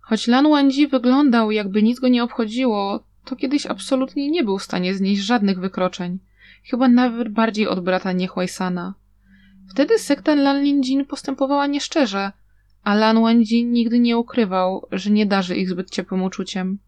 Choć 0.00 0.26
Lan 0.26 0.50
Wangji 0.50 0.88
wyglądał, 0.88 1.50
jakby 1.50 1.82
nic 1.82 2.00
go 2.00 2.08
nie 2.08 2.24
obchodziło, 2.24 3.04
to 3.24 3.36
kiedyś 3.36 3.66
absolutnie 3.66 4.30
nie 4.30 4.44
był 4.44 4.58
w 4.58 4.62
stanie 4.62 4.94
znieść 4.94 5.22
żadnych 5.22 5.60
wykroczeń. 5.60 6.18
Chyba 6.64 6.88
nawet 6.88 7.28
bardziej 7.28 7.68
od 7.68 7.80
brata 7.80 8.12
Niehłajsana. 8.12 8.94
Wtedy 9.70 9.98
sekta 9.98 10.34
Lan 10.34 10.62
Linjin 10.62 11.04
postępowała 11.04 11.66
nieszczerze, 11.66 12.32
a 12.82 12.94
Lan 12.94 13.22
Wangji 13.22 13.64
nigdy 13.64 13.98
nie 13.98 14.18
ukrywał, 14.18 14.86
że 14.92 15.10
nie 15.10 15.26
darzy 15.26 15.56
ich 15.56 15.68
zbyt 15.68 15.90
ciepłym 15.90 16.22
uczuciem. 16.22 16.78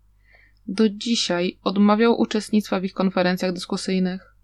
Do 0.66 0.88
dzisiaj 0.88 1.58
odmawiał 1.64 2.20
uczestnictwa 2.20 2.80
w 2.80 2.84
ich 2.84 2.92
konferencjach 2.92 3.52
dyskusyjnych. 3.52 4.34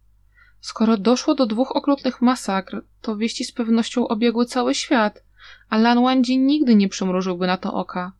Skoro 0.60 0.96
doszło 0.96 1.34
do 1.34 1.46
dwóch 1.46 1.76
okrutnych 1.76 2.22
masakr, 2.22 2.84
to 3.00 3.16
wieści 3.16 3.44
z 3.44 3.52
pewnością 3.52 4.08
obiegły 4.08 4.46
cały 4.46 4.74
świat, 4.74 5.22
a 5.68 5.78
Lan 5.78 6.02
Wangji 6.02 6.38
nigdy 6.38 6.75
nie 6.75 6.88
przymrużyłby 6.88 7.47
na 7.47 7.56
to 7.56 7.75
oka. 7.75 8.12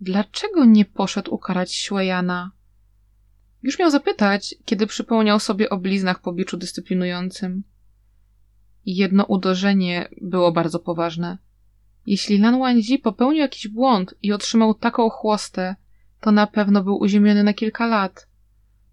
Dlaczego 0.00 0.64
nie 0.64 0.84
poszedł 0.84 1.34
ukarać 1.34 1.70
Xuejana? 1.70 2.50
Już 3.62 3.78
miał 3.78 3.90
zapytać, 3.90 4.54
kiedy 4.64 4.86
przypomniał 4.86 5.40
sobie 5.40 5.70
o 5.70 5.78
bliznach 5.78 6.20
po 6.20 6.32
biczu 6.32 6.56
dyscyplinującym. 6.56 7.62
Jedno 8.86 9.24
uderzenie 9.24 10.08
było 10.20 10.52
bardzo 10.52 10.78
poważne. 10.78 11.38
Jeśli 12.06 12.38
Lan 12.38 12.58
Wangji 12.58 12.98
popełnił 12.98 13.40
jakiś 13.40 13.68
błąd 13.68 14.14
i 14.22 14.32
otrzymał 14.32 14.74
taką 14.74 15.08
chłostę, 15.08 15.76
to 16.20 16.32
na 16.32 16.46
pewno 16.46 16.84
był 16.84 16.96
uziemiony 16.98 17.42
na 17.44 17.52
kilka 17.54 17.86
lat. 17.86 18.28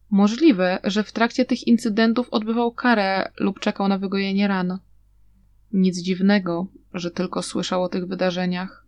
Możliwe, 0.09 0.79
że 0.83 1.03
w 1.03 1.11
trakcie 1.11 1.45
tych 1.45 1.67
incydentów 1.67 2.29
odbywał 2.29 2.71
karę 2.71 3.31
lub 3.39 3.59
czekał 3.59 3.87
na 3.87 3.97
wygojenie 3.97 4.47
ran. 4.47 4.79
Nic 5.73 6.01
dziwnego, 6.01 6.67
że 6.93 7.11
tylko 7.11 7.41
słyszał 7.41 7.83
o 7.83 7.89
tych 7.89 8.07
wydarzeniach. 8.07 8.85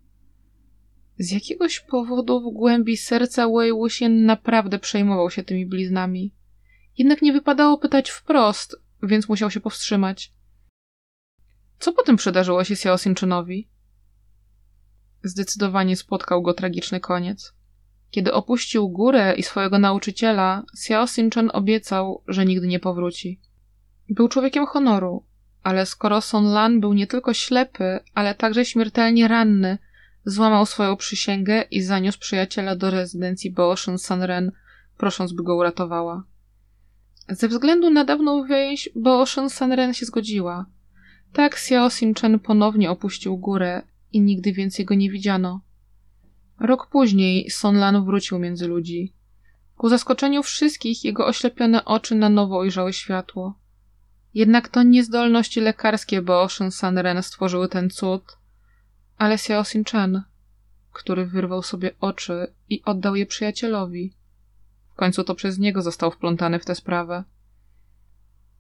Z 1.17 1.31
jakiegoś 1.31 1.79
powodu 1.79 2.41
w 2.41 2.53
głębi 2.53 2.97
serca 2.97 3.47
Wei 3.49 3.71
Wuxian 3.71 4.25
naprawdę 4.25 4.79
przejmował 4.79 5.29
się 5.29 5.43
tymi 5.43 5.65
bliznami. 5.65 6.33
Jednak 6.97 7.21
nie 7.21 7.33
wypadało 7.33 7.77
pytać 7.77 8.09
wprost, 8.09 8.75
więc 9.03 9.29
musiał 9.29 9.51
się 9.51 9.59
powstrzymać. 9.59 10.33
Co 11.79 11.93
potem 11.93 12.15
przydarzyło 12.15 12.63
się 12.63 12.73
Xiao 12.73 12.97
Sinczynowi? 12.97 13.69
Zdecydowanie 15.23 15.95
spotkał 15.95 16.41
go 16.41 16.53
tragiczny 16.53 16.99
koniec. 16.99 17.53
Kiedy 18.09 18.33
opuścił 18.33 18.89
górę 18.89 19.33
i 19.37 19.43
swojego 19.43 19.79
nauczyciela, 19.79 20.63
Xiao 20.73 21.07
Sinchen 21.07 21.49
obiecał, 21.53 22.23
że 22.27 22.45
nigdy 22.45 22.67
nie 22.67 22.79
powróci. 22.79 23.39
Był 24.09 24.27
człowiekiem 24.27 24.65
honoru, 24.65 25.25
ale 25.63 25.85
skoro 25.85 26.21
Son 26.21 26.45
Lan 26.45 26.79
był 26.79 26.93
nie 26.93 27.07
tylko 27.07 27.33
ślepy, 27.33 27.99
ale 28.13 28.35
także 28.35 28.65
śmiertelnie 28.65 29.27
ranny, 29.27 29.77
złamał 30.25 30.65
swoją 30.65 30.97
przysięgę 30.97 31.61
i 31.71 31.81
zaniósł 31.81 32.19
przyjaciela 32.19 32.75
do 32.75 32.89
rezydencji 32.89 33.51
Booshin 33.51 33.97
Sanren, 33.97 34.51
prosząc, 34.97 35.33
by 35.33 35.43
go 35.43 35.55
uratowała. 35.55 36.23
Ze 37.29 37.47
względu 37.47 37.89
na 37.89 38.05
dawną 38.05 38.45
więź, 38.45 38.89
Booshin 38.95 39.49
Sanren 39.49 39.93
się 39.93 40.05
zgodziła. 40.05 40.65
Tak 41.33 41.53
Xiao 41.53 41.89
Sinchen 41.89 42.39
ponownie 42.39 42.91
opuścił 42.91 43.37
górę 43.37 43.81
i 44.11 44.21
nigdy 44.21 44.53
więcej 44.53 44.85
go 44.85 44.95
nie 44.95 45.11
widziano. 45.11 45.61
Rok 46.59 46.87
później 46.87 47.49
Son 47.49 47.75
Lan 47.75 48.05
wrócił 48.05 48.39
między 48.39 48.67
ludzi. 48.67 49.13
Ku 49.77 49.89
zaskoczeniu 49.89 50.43
wszystkich 50.43 51.05
jego 51.05 51.27
oślepione 51.27 51.85
oczy 51.85 52.15
na 52.15 52.29
nowo 52.29 52.59
ujrzały 52.59 52.93
światło. 52.93 53.60
Jednak 54.33 54.69
to 54.69 54.83
niezdolności 54.83 55.61
lekarskie 55.61 56.21
Booshin 56.21 56.71
Sanren 56.71 57.23
stworzyły 57.23 57.69
ten 57.69 57.89
cud, 57.89 58.37
ale 59.17 59.35
Xiao 59.35 59.63
Xin-chen, 59.63 60.21
który 60.91 61.25
wyrwał 61.25 61.63
sobie 61.63 61.91
oczy 61.99 62.53
i 62.69 62.81
oddał 62.83 63.15
je 63.15 63.25
przyjacielowi. 63.25 64.13
W 64.89 64.95
końcu 64.95 65.23
to 65.23 65.35
przez 65.35 65.59
niego 65.59 65.81
został 65.81 66.11
wplątany 66.11 66.59
w 66.59 66.65
tę 66.65 66.75
sprawę. 66.75 67.23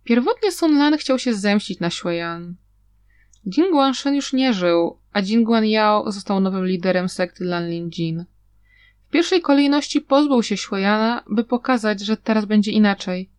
Pierwotnie 0.03 0.51
Sun 0.51 0.77
Lan 0.77 0.97
chciał 0.97 1.19
się 1.19 1.33
zemścić 1.33 1.79
na 1.79 1.89
Xueyan. 1.89 2.55
Jin 3.47 3.71
Guanshen 3.71 4.15
już 4.15 4.33
nie 4.33 4.53
żył, 4.53 4.97
a 5.13 5.21
Jin 5.21 5.43
Guan 5.43 5.65
Yao 5.65 6.11
został 6.11 6.39
nowym 6.39 6.65
liderem 6.65 7.09
sekty 7.09 7.45
Lan 7.45 7.69
Jin. 7.89 8.25
W 9.07 9.11
pierwszej 9.11 9.41
kolejności 9.41 10.01
pozbył 10.01 10.43
się 10.43 10.55
Xueyana, 10.55 11.23
by 11.29 11.43
pokazać, 11.43 12.01
że 12.01 12.17
teraz 12.17 12.45
będzie 12.45 12.71
inaczej. 12.71 13.29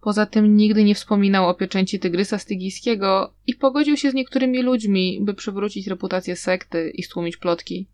Poza 0.00 0.26
tym 0.26 0.56
nigdy 0.56 0.84
nie 0.84 0.94
wspominał 0.94 1.48
o 1.48 1.54
pieczęci 1.54 1.98
tygrysa 1.98 2.38
stygijskiego 2.38 3.34
i 3.46 3.54
pogodził 3.54 3.96
się 3.96 4.10
z 4.10 4.14
niektórymi 4.14 4.62
ludźmi, 4.62 5.18
by 5.22 5.34
przywrócić 5.34 5.86
reputację 5.86 6.36
sekty 6.36 6.90
i 6.90 7.02
stłumić 7.02 7.36
plotki. 7.36 7.88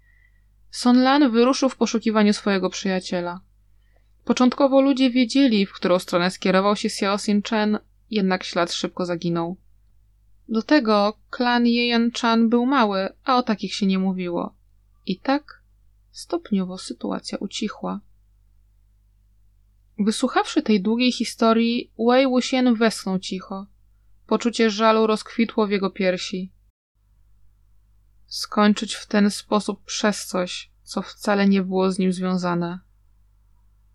Son 0.70 1.02
Lan 1.02 1.30
wyruszył 1.30 1.68
w 1.68 1.76
poszukiwaniu 1.76 2.32
swojego 2.32 2.70
przyjaciela. 2.70 3.40
Początkowo 4.24 4.80
ludzie 4.80 5.10
wiedzieli, 5.10 5.66
w 5.66 5.72
którą 5.72 5.98
stronę 5.98 6.30
skierował 6.30 6.76
się 6.76 6.88
Xiao 6.88 7.18
Xin 7.18 7.42
Chen, 7.42 7.78
jednak 8.10 8.44
ślad 8.44 8.72
szybko 8.72 9.06
zaginął. 9.06 9.56
Do 10.48 10.62
tego 10.62 11.18
klan 11.30 11.64
Yeyan 11.66 12.10
Chan 12.20 12.48
był 12.48 12.66
mały, 12.66 13.08
a 13.24 13.36
o 13.36 13.42
takich 13.42 13.74
się 13.74 13.86
nie 13.86 13.98
mówiło. 13.98 14.54
I 15.06 15.20
tak 15.20 15.62
stopniowo 16.10 16.78
sytuacja 16.78 17.38
ucichła. 17.38 18.00
Wysłuchawszy 19.98 20.62
tej 20.62 20.82
długiej 20.82 21.12
historii, 21.12 21.90
Wei 21.98 22.26
Wuxian 22.26 22.74
westchnął 22.74 23.18
cicho. 23.18 23.66
Poczucie 24.26 24.70
żalu 24.70 25.06
rozkwitło 25.06 25.66
w 25.66 25.70
jego 25.70 25.90
piersi. 25.90 26.52
Skończyć 28.26 28.94
w 28.94 29.06
ten 29.06 29.30
sposób 29.30 29.84
przez 29.84 30.26
coś, 30.26 30.70
co 30.82 31.02
wcale 31.02 31.48
nie 31.48 31.62
było 31.62 31.92
z 31.92 31.98
nim 31.98 32.12
związane. 32.12 32.78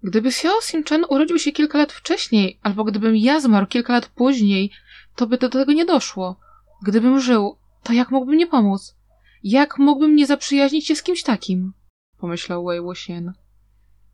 Gdyby 0.04 0.30
Xiao 0.30 0.62
Xin-chen 0.62 1.04
urodził 1.10 1.40
się 1.40 1.52
kilka 1.52 1.78
lat 1.78 1.92
wcześniej, 1.92 2.60
albo 2.62 2.84
gdybym 2.84 3.16
ja 3.18 3.40
zmarł 3.40 3.68
kilka 3.68 3.94
lat 3.94 4.08
później, 4.08 4.72
to 5.16 5.28
by 5.28 5.38
do 5.38 5.50
tego 5.50 5.74
nie 5.74 5.86
doszło. 5.86 6.40
Gdybym 6.84 7.20
żył, 7.20 7.58
to 7.84 7.94
jak 7.94 8.12
mógłbym 8.12 8.38
nie 8.38 8.48
pomóc? 8.48 8.96
Jak 9.44 9.78
mógłbym 9.78 10.16
nie 10.16 10.28
zaprzyjaźnić 10.28 10.88
się 10.88 10.96
z 10.96 11.04
kimś 11.04 11.24
takim? 11.24 11.74
Pomyślał 12.18 12.66
Wei 12.66 12.82
Wuxian. 12.82 13.34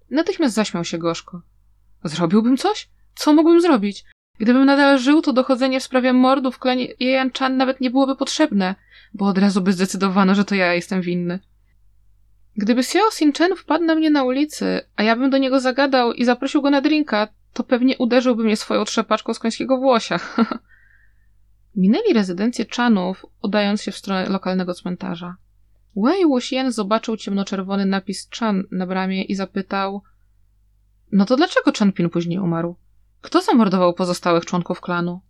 Natychmiast 0.10 0.56
zaśmiał 0.56 0.86
się 0.86 0.98
gorzko. 0.98 1.42
Zrobiłbym 2.08 2.58
coś? 2.58 2.90
Co 3.16 3.34
mógłbym 3.34 3.62
zrobić? 3.62 4.06
Gdybym 4.40 4.66
nadal 4.66 5.00
żył, 5.00 5.22
to 5.22 5.34
dochodzenie 5.34 5.80
w 5.80 5.84
sprawie 5.84 6.14
mordu 6.14 6.52
w 6.52 6.60
klanie 6.60 6.88
Jejan 7.00 7.32
Chan 7.40 7.58
nawet 7.58 7.82
nie 7.82 7.90
byłoby 7.90 8.16
potrzebne, 8.16 8.76
bo 9.14 9.26
od 9.26 9.38
razu 9.38 9.62
by 9.62 9.74
zdecydowano, 9.74 10.36
że 10.36 10.46
to 10.46 10.56
ja 10.56 10.74
jestem 10.74 11.02
winny. 11.02 11.40
Gdyby 12.56 12.82
Xiao 12.82 13.10
Xin-chen 13.12 13.56
wpadł 13.56 13.86
na 13.86 13.96
mnie 13.96 14.10
na 14.10 14.24
ulicy, 14.24 14.82
a 14.96 15.04
ja 15.04 15.16
bym 15.16 15.30
do 15.30 15.38
niego 15.38 15.60
zagadał 15.60 16.14
i 16.14 16.26
zaprosił 16.26 16.62
go 16.62 16.70
na 16.70 16.82
drinka, 16.82 17.28
to 17.54 17.64
pewnie 17.64 17.98
uderzyłby 17.98 18.44
mnie 18.44 18.58
swoją 18.58 18.86
trzepaczką 18.86 19.34
z 19.34 19.40
końskiego 19.40 19.78
włosia. 19.78 20.20
Minęli 21.76 22.14
rezydencję 22.14 22.66
Chanów, 22.76 23.26
udając 23.42 23.82
się 23.82 23.92
w 23.92 23.98
stronę 23.98 24.30
lokalnego 24.30 24.74
cmentarza. 24.74 25.36
Wei 25.96 26.26
Wuxian 26.26 26.72
zobaczył 26.72 27.18
ciemnoczerwony 27.18 27.86
napis 27.86 28.30
Chan 28.40 28.64
na 28.72 28.88
bramie 28.88 29.24
i 29.24 29.36
zapytał– 29.36 30.02
no 31.12 31.26
to 31.26 31.36
dlaczego 31.36 31.72
Chanpin 31.80 32.10
później 32.10 32.40
umarł? 32.40 32.76
Kto 33.22 33.42
zamordował 33.42 33.94
pozostałych 33.94 34.46
członków 34.46 34.82
klanu? 34.82 35.22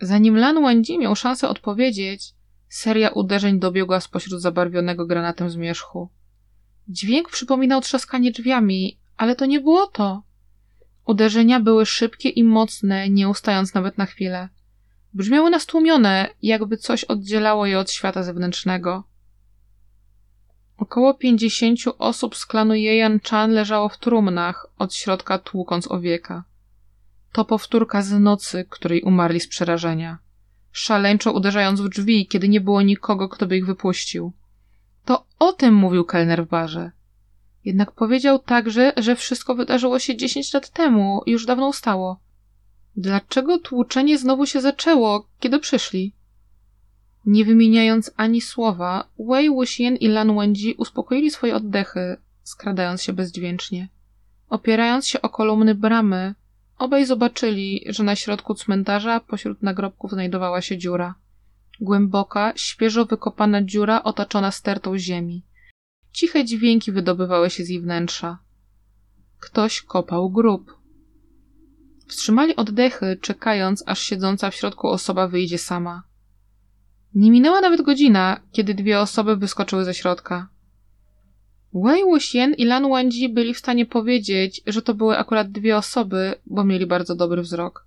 Zanim 0.00 0.36
Lan 0.36 0.62
Wangji 0.62 0.98
miał 0.98 1.16
szansę 1.16 1.48
odpowiedzieć, 1.48 2.34
seria 2.68 3.08
uderzeń 3.08 3.58
dobiegła 3.58 4.00
spośród 4.00 4.40
zabarwionego 4.40 5.06
granatem 5.06 5.50
zmierzchu. 5.50 6.08
Dźwięk 6.88 7.30
przypominał 7.30 7.80
trzaskanie 7.80 8.30
drzwiami, 8.30 8.98
ale 9.16 9.36
to 9.36 9.46
nie 9.46 9.60
było 9.60 9.86
to. 9.86 10.22
Uderzenia 11.06 11.60
były 11.60 11.86
szybkie 11.86 12.28
i 12.28 12.44
mocne, 12.44 13.08
nie 13.08 13.28
ustając 13.28 13.74
nawet 13.74 13.98
na 13.98 14.06
chwilę. 14.06 14.48
Brzmiały 15.14 15.50
nastłumione, 15.50 16.28
jakby 16.42 16.76
coś 16.76 17.04
oddzielało 17.04 17.66
je 17.66 17.78
od 17.78 17.90
świata 17.90 18.22
zewnętrznego. 18.22 19.04
Około 20.78 21.14
pięćdziesięciu 21.14 21.92
osób 21.98 22.36
z 22.36 22.46
klanu 22.46 22.74
Jejan 22.74 23.20
Chan 23.20 23.50
leżało 23.50 23.88
w 23.88 23.98
trumnach, 23.98 24.66
od 24.78 24.94
środka 24.94 25.38
tłukąc 25.38 25.90
o 25.90 26.00
wieka. 26.00 26.44
To 27.32 27.44
powtórka 27.44 28.02
z 28.02 28.12
nocy, 28.12 28.66
której 28.70 29.02
umarli 29.02 29.40
z 29.40 29.48
przerażenia. 29.48 30.18
Szaleńczo 30.72 31.32
uderzając 31.32 31.80
w 31.80 31.88
drzwi, 31.88 32.26
kiedy 32.26 32.48
nie 32.48 32.60
było 32.60 32.82
nikogo, 32.82 33.28
kto 33.28 33.46
by 33.46 33.56
ich 33.56 33.66
wypuścił. 33.66 34.32
To 35.04 35.26
o 35.38 35.52
tym 35.52 35.74
mówił 35.74 36.04
kelner 36.04 36.46
w 36.46 36.48
barze. 36.48 36.90
Jednak 37.64 37.92
powiedział 37.92 38.38
także, 38.38 38.92
że 38.96 39.16
wszystko 39.16 39.54
wydarzyło 39.54 39.98
się 39.98 40.16
dziesięć 40.16 40.54
lat 40.54 40.70
temu, 40.70 41.22
już 41.26 41.46
dawno 41.46 41.68
ustało. 41.68 42.20
Dlaczego 42.96 43.58
tłuczenie 43.58 44.18
znowu 44.18 44.46
się 44.46 44.60
zaczęło, 44.60 45.28
kiedy 45.40 45.58
przyszli? 45.58 46.14
Nie 47.26 47.44
wymieniając 47.44 48.10
ani 48.16 48.40
słowa, 48.40 49.08
Wei 49.18 49.50
Wuxian 49.50 49.96
i 49.96 50.08
Lan 50.08 50.36
Wenji 50.36 50.74
uspokoili 50.74 51.30
swoje 51.30 51.56
oddechy, 51.56 52.16
skradając 52.42 53.02
się 53.02 53.12
bezdźwięcznie. 53.12 53.88
Opierając 54.48 55.06
się 55.06 55.22
o 55.22 55.28
kolumny 55.28 55.74
bramy, 55.74 56.34
obaj 56.78 57.06
zobaczyli, 57.06 57.84
że 57.88 58.02
na 58.02 58.16
środku 58.16 58.54
cmentarza 58.54 59.20
pośród 59.20 59.62
nagrobków 59.62 60.10
znajdowała 60.10 60.60
się 60.60 60.78
dziura. 60.78 61.14
Głęboka, 61.80 62.52
świeżo 62.56 63.04
wykopana 63.04 63.62
dziura 63.62 64.02
otoczona 64.02 64.50
stertą 64.50 64.98
ziemi. 64.98 65.44
Ciche 66.12 66.44
dźwięki 66.44 66.92
wydobywały 66.92 67.50
się 67.50 67.64
z 67.64 67.68
jej 67.68 67.80
wnętrza. 67.80 68.38
Ktoś 69.40 69.82
kopał 69.82 70.30
grób. 70.30 70.78
Wstrzymali 72.06 72.56
oddechy, 72.56 73.18
czekając, 73.20 73.84
aż 73.86 74.00
siedząca 74.00 74.50
w 74.50 74.54
środku 74.54 74.88
osoba 74.88 75.28
wyjdzie 75.28 75.58
sama. 75.58 76.02
Nie 77.14 77.30
minęła 77.30 77.60
nawet 77.60 77.82
godzina, 77.82 78.40
kiedy 78.52 78.74
dwie 78.74 79.00
osoby 79.00 79.36
wyskoczyły 79.36 79.84
ze 79.84 79.94
środka. 79.94 80.48
Wei 81.74 82.04
Wuxian 82.04 82.54
i 82.54 82.64
Lan 82.64 82.88
Wangji 82.88 83.28
byli 83.28 83.54
w 83.54 83.58
stanie 83.58 83.86
powiedzieć, 83.86 84.60
że 84.66 84.82
to 84.82 84.94
były 84.94 85.18
akurat 85.18 85.50
dwie 85.50 85.76
osoby, 85.76 86.34
bo 86.46 86.64
mieli 86.64 86.86
bardzo 86.86 87.14
dobry 87.14 87.42
wzrok. 87.42 87.86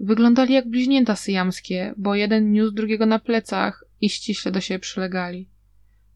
Wyglądali 0.00 0.54
jak 0.54 0.68
bliźnięta 0.68 1.16
syjamskie, 1.16 1.94
bo 1.96 2.14
jeden 2.14 2.52
niósł 2.52 2.72
drugiego 2.72 3.06
na 3.06 3.18
plecach 3.18 3.84
i 4.00 4.10
ściśle 4.10 4.52
do 4.52 4.60
siebie 4.60 4.78
przylegali. 4.78 5.48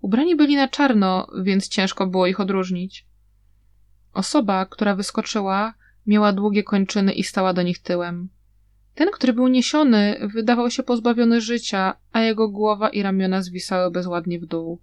Ubrani 0.01 0.37
byli 0.37 0.57
na 0.57 0.69
czarno, 0.69 1.27
więc 1.43 1.69
ciężko 1.69 2.07
było 2.07 2.27
ich 2.27 2.41
odróżnić. 2.41 3.07
Osoba, 4.13 4.67
która 4.67 4.95
wyskoczyła, 4.95 5.75
miała 6.07 6.33
długie 6.33 6.63
kończyny 6.63 7.13
i 7.13 7.23
stała 7.23 7.53
do 7.53 7.63
nich 7.63 7.79
tyłem. 7.79 8.29
Ten, 9.01 9.11
który 9.11 9.33
był 9.33 9.49
niesiony, 9.49 10.29
wydawał 10.35 10.71
się 10.71 10.83
pozbawiony 10.83 11.41
życia, 11.41 11.95
a 12.13 12.21
jego 12.21 12.49
głowa 12.49 12.89
i 12.89 13.03
ramiona 13.03 13.43
zwisały 13.43 13.91
bezładnie 13.91 14.41
w 14.41 14.47
dół. 14.47 14.81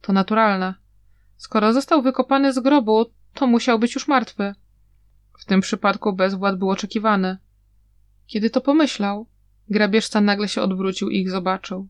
To 0.00 0.12
naturalne. 0.12 0.74
Skoro 1.36 1.72
został 1.72 2.02
wykopany 2.02 2.52
z 2.52 2.58
grobu, 2.58 3.06
to 3.34 3.46
musiał 3.46 3.78
być 3.78 3.94
już 3.94 4.08
martwy. 4.08 4.54
W 5.38 5.44
tym 5.44 5.60
przypadku 5.60 6.12
bezwład 6.12 6.58
był 6.58 6.70
oczekiwany. 6.70 7.38
Kiedy 8.26 8.50
to 8.50 8.60
pomyślał, 8.60 9.26
grabieżca 9.68 10.20
nagle 10.20 10.48
się 10.48 10.62
odwrócił 10.62 11.10
i 11.10 11.20
ich 11.20 11.30
zobaczył. 11.30 11.88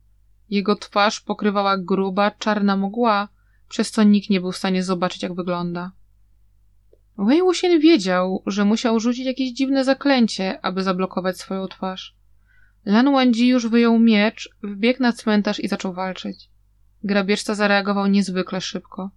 Jego 0.48 0.76
twarz 0.76 1.20
pokrywała 1.20 1.78
gruba, 1.78 2.30
czarna 2.30 2.76
mgła, 2.76 3.28
przez 3.68 3.90
co 3.90 4.02
nikt 4.02 4.30
nie 4.30 4.40
był 4.40 4.52
w 4.52 4.56
stanie 4.56 4.82
zobaczyć, 4.82 5.22
jak 5.22 5.34
wygląda. 5.34 5.92
Wei 7.26 7.42
Wuxian 7.42 7.80
wiedział, 7.80 8.42
że 8.46 8.64
musiał 8.64 9.00
rzucić 9.00 9.26
jakieś 9.26 9.52
dziwne 9.52 9.84
zaklęcie, 9.84 10.64
aby 10.64 10.82
zablokować 10.82 11.38
swoją 11.38 11.68
twarz. 11.68 12.16
Lan 12.85 13.14
Wenji 13.14 13.48
już 13.48 13.68
wyjął 13.68 13.98
miecz, 13.98 14.50
wbiegł 14.62 15.02
na 15.02 15.12
cmentarz 15.12 15.61
i 15.61 15.68
zaczął 15.68 15.92
walczyć. 15.92 16.50
Grabieżca 17.04 17.54
zareagował 17.54 18.06
niezwykle 18.06 18.61
szybko. 18.61 19.11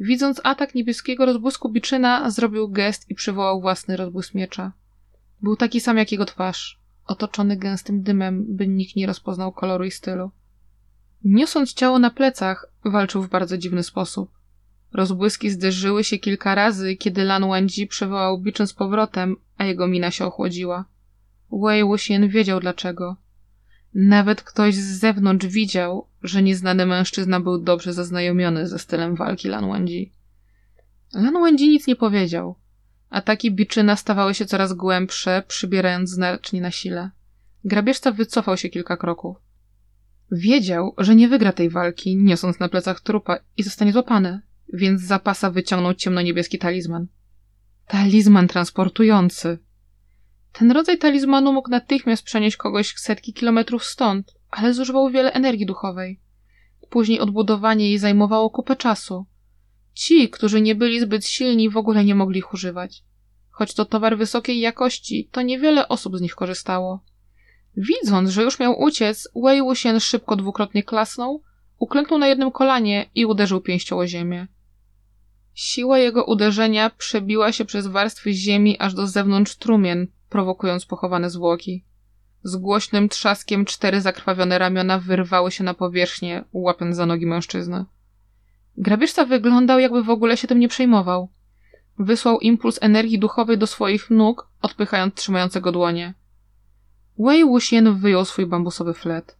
Widząc 0.00 0.40
atak 0.44 0.74
niebieskiego 0.74 1.26
rozbłysku 1.26 1.68
biczyna, 1.68 2.30
zrobił 2.30 2.68
gest 2.68 3.10
i 3.10 3.14
przywołał 3.14 3.60
własny 3.60 3.96
rozbłysk 3.96 4.34
miecza. 4.34 4.72
Był 5.42 5.56
taki 5.56 5.80
sam 5.80 5.96
jak 5.96 6.12
jego 6.12 6.24
twarz, 6.24 6.80
otoczony 7.06 7.56
gęstym 7.56 8.02
dymem, 8.02 8.44
by 8.48 8.68
nikt 8.68 8.96
nie 8.96 9.06
rozpoznał 9.06 9.52
koloru 9.52 9.84
i 9.84 9.90
stylu. 9.90 10.30
Niosąc 11.24 11.74
ciało 11.74 11.98
na 11.98 12.10
plecach, 12.10 12.66
walczył 12.84 13.22
w 13.22 13.28
bardzo 13.28 13.58
dziwny 13.58 13.82
sposób. 13.82 14.41
Rozbłyski 14.94 15.50
zderzyły 15.50 16.04
się 16.04 16.18
kilka 16.18 16.54
razy, 16.54 16.96
kiedy 16.96 17.24
Lan 17.24 17.48
Wangji 17.48 17.86
przywołał 17.86 18.38
biczyn 18.38 18.66
z 18.66 18.72
powrotem, 18.72 19.36
a 19.58 19.64
jego 19.64 19.86
mina 19.86 20.10
się 20.10 20.24
ochłodziła. 20.24 20.84
Wei 21.52 21.84
Wuxian 21.84 22.28
wiedział 22.28 22.60
dlaczego. 22.60 23.16
Nawet 23.94 24.42
ktoś 24.42 24.74
z 24.74 24.98
zewnątrz 24.98 25.46
widział, 25.46 26.06
że 26.22 26.42
nieznany 26.42 26.86
mężczyzna 26.86 27.40
był 27.40 27.58
dobrze 27.58 27.92
zaznajomiony 27.92 28.68
ze 28.68 28.78
stylem 28.78 29.16
walki 29.16 29.48
Lan 29.48 29.68
Wangji. 29.68 30.12
Lan 31.14 31.34
Wangji 31.34 31.68
nic 31.68 31.86
nie 31.86 31.96
powiedział. 31.96 32.54
Ataki 33.10 33.52
biczyna 33.52 33.96
stawały 33.96 34.34
się 34.34 34.46
coraz 34.46 34.72
głębsze, 34.72 35.42
przybierając 35.48 36.10
znacznie 36.10 36.60
na 36.60 36.70
sile. 36.70 37.10
Grabieżca 37.64 38.12
wycofał 38.12 38.56
się 38.56 38.68
kilka 38.68 38.96
kroków. 38.96 39.36
Wiedział, 40.32 40.94
że 40.98 41.14
nie 41.14 41.28
wygra 41.28 41.52
tej 41.52 41.70
walki, 41.70 42.16
niosąc 42.16 42.58
na 42.58 42.68
plecach 42.68 43.00
trupa 43.00 43.38
i 43.56 43.62
zostanie 43.62 43.92
złapany, 43.92 44.40
więc 44.72 45.00
z 45.00 45.04
zapasa 45.04 45.50
wyciągnął 45.50 45.94
ciemno-niebieski 45.94 46.58
talizman. 46.58 47.06
Talizman 47.86 48.48
transportujący. 48.48 49.58
Ten 50.52 50.70
rodzaj 50.70 50.98
talizmanu 50.98 51.52
mógł 51.52 51.70
natychmiast 51.70 52.22
przenieść 52.22 52.56
kogoś 52.56 52.94
setki 52.96 53.32
kilometrów 53.32 53.84
stąd, 53.84 54.34
ale 54.50 54.74
zużywał 54.74 55.10
wiele 55.10 55.32
energii 55.32 55.66
duchowej. 55.66 56.20
Później 56.90 57.20
odbudowanie 57.20 57.88
jej 57.88 57.98
zajmowało 57.98 58.50
kupę 58.50 58.76
czasu. 58.76 59.26
Ci, 59.94 60.28
którzy 60.28 60.60
nie 60.60 60.74
byli 60.74 61.00
zbyt 61.00 61.26
silni, 61.26 61.70
w 61.70 61.76
ogóle 61.76 62.04
nie 62.04 62.14
mogli 62.14 62.38
ich 62.38 62.54
używać. 62.54 63.02
Choć 63.50 63.74
to 63.74 63.84
towar 63.84 64.18
wysokiej 64.18 64.60
jakości, 64.60 65.28
to 65.32 65.42
niewiele 65.42 65.88
osób 65.88 66.18
z 66.18 66.20
nich 66.20 66.34
korzystało. 66.34 67.04
Widząc, 67.76 68.30
że 68.30 68.42
już 68.42 68.58
miał 68.58 68.80
uciec, 68.80 69.28
Wei 69.44 69.62
Wuxian 69.62 70.00
szybko 70.00 70.36
dwukrotnie 70.36 70.82
klasnął, 70.82 71.42
uklęknął 71.78 72.18
na 72.18 72.28
jednym 72.28 72.50
kolanie 72.50 73.10
i 73.14 73.26
uderzył 73.26 73.60
pięścią 73.60 73.98
o 73.98 74.06
ziemię. 74.06 74.46
Siła 75.54 75.98
jego 75.98 76.24
uderzenia 76.24 76.90
przebiła 76.90 77.52
się 77.52 77.64
przez 77.64 77.86
warstwy 77.86 78.32
ziemi 78.32 78.78
aż 78.78 78.94
do 78.94 79.06
zewnątrz 79.06 79.56
trumien, 79.56 80.06
prowokując 80.28 80.86
pochowane 80.86 81.30
zwłoki. 81.30 81.84
Z 82.42 82.56
głośnym 82.56 83.08
trzaskiem 83.08 83.64
cztery 83.64 84.00
zakrwawione 84.00 84.58
ramiona 84.58 84.98
wyrwały 84.98 85.50
się 85.50 85.64
na 85.64 85.74
powierzchnię, 85.74 86.44
łapiąc 86.52 86.96
za 86.96 87.06
nogi 87.06 87.26
mężczyzny. 87.26 87.84
Grabieżca 88.76 89.24
wyglądał, 89.24 89.78
jakby 89.78 90.02
w 90.02 90.10
ogóle 90.10 90.36
się 90.36 90.48
tym 90.48 90.58
nie 90.58 90.68
przejmował. 90.68 91.28
Wysłał 91.98 92.40
impuls 92.40 92.78
energii 92.80 93.18
duchowej 93.18 93.58
do 93.58 93.66
swoich 93.66 94.10
nóg, 94.10 94.48
odpychając 94.62 95.14
trzymającego 95.14 95.72
dłonie. 95.72 96.14
Wei 97.18 97.44
Wuxian 97.44 97.98
wyjął 97.98 98.24
swój 98.24 98.46
bambusowy 98.46 98.94
flet. 98.94 99.36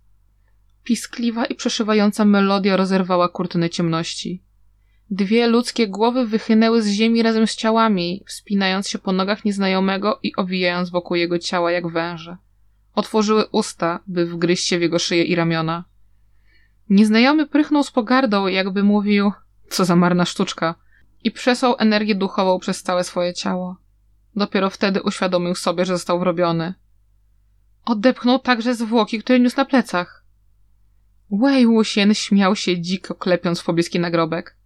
Piskliwa 0.84 1.44
i 1.44 1.54
przeszywająca 1.54 2.24
melodia 2.24 2.76
rozerwała 2.76 3.28
kurtyny 3.28 3.70
ciemności. 3.70 4.42
Dwie 5.12 5.46
ludzkie 5.46 5.88
głowy 5.88 6.26
wychynęły 6.26 6.82
z 6.82 6.88
ziemi 6.88 7.22
razem 7.22 7.46
z 7.46 7.56
ciałami, 7.56 8.22
wspinając 8.26 8.88
się 8.88 8.98
po 8.98 9.12
nogach 9.12 9.44
nieznajomego 9.44 10.18
i 10.22 10.36
owijając 10.36 10.90
wokół 10.90 11.16
jego 11.16 11.38
ciała 11.38 11.72
jak 11.72 11.88
węże. 11.88 12.36
Otworzyły 12.94 13.44
usta, 13.46 14.00
by 14.06 14.26
wgryźć 14.26 14.66
się 14.66 14.78
w 14.78 14.82
jego 14.82 14.98
szyję 14.98 15.24
i 15.24 15.34
ramiona. 15.34 15.84
Nieznajomy 16.90 17.46
prychnął 17.46 17.82
z 17.82 17.90
pogardą, 17.90 18.46
jakby 18.46 18.82
mówił, 18.82 19.32
co 19.68 19.84
za 19.84 19.96
marna 19.96 20.24
sztuczka, 20.24 20.74
i 21.24 21.30
przesłał 21.30 21.74
energię 21.78 22.14
duchową 22.14 22.58
przez 22.58 22.82
całe 22.82 23.04
swoje 23.04 23.34
ciało. 23.34 23.76
Dopiero 24.36 24.70
wtedy 24.70 25.02
uświadomił 25.02 25.54
sobie, 25.54 25.84
że 25.84 25.92
został 25.92 26.18
wrobiony. 26.18 26.74
Odepchnął 27.84 28.38
także 28.38 28.74
zwłoki, 28.74 29.18
które 29.18 29.40
niósł 29.40 29.56
na 29.56 29.64
plecach. 29.64 30.24
Wei 31.30 31.66
Wuxian 31.66 32.14
śmiał 32.14 32.56
się 32.56 32.80
dziko, 32.80 33.14
klepiąc 33.14 33.60
w 33.60 33.64
pobliski 33.64 34.00
nagrobek. 34.00 34.61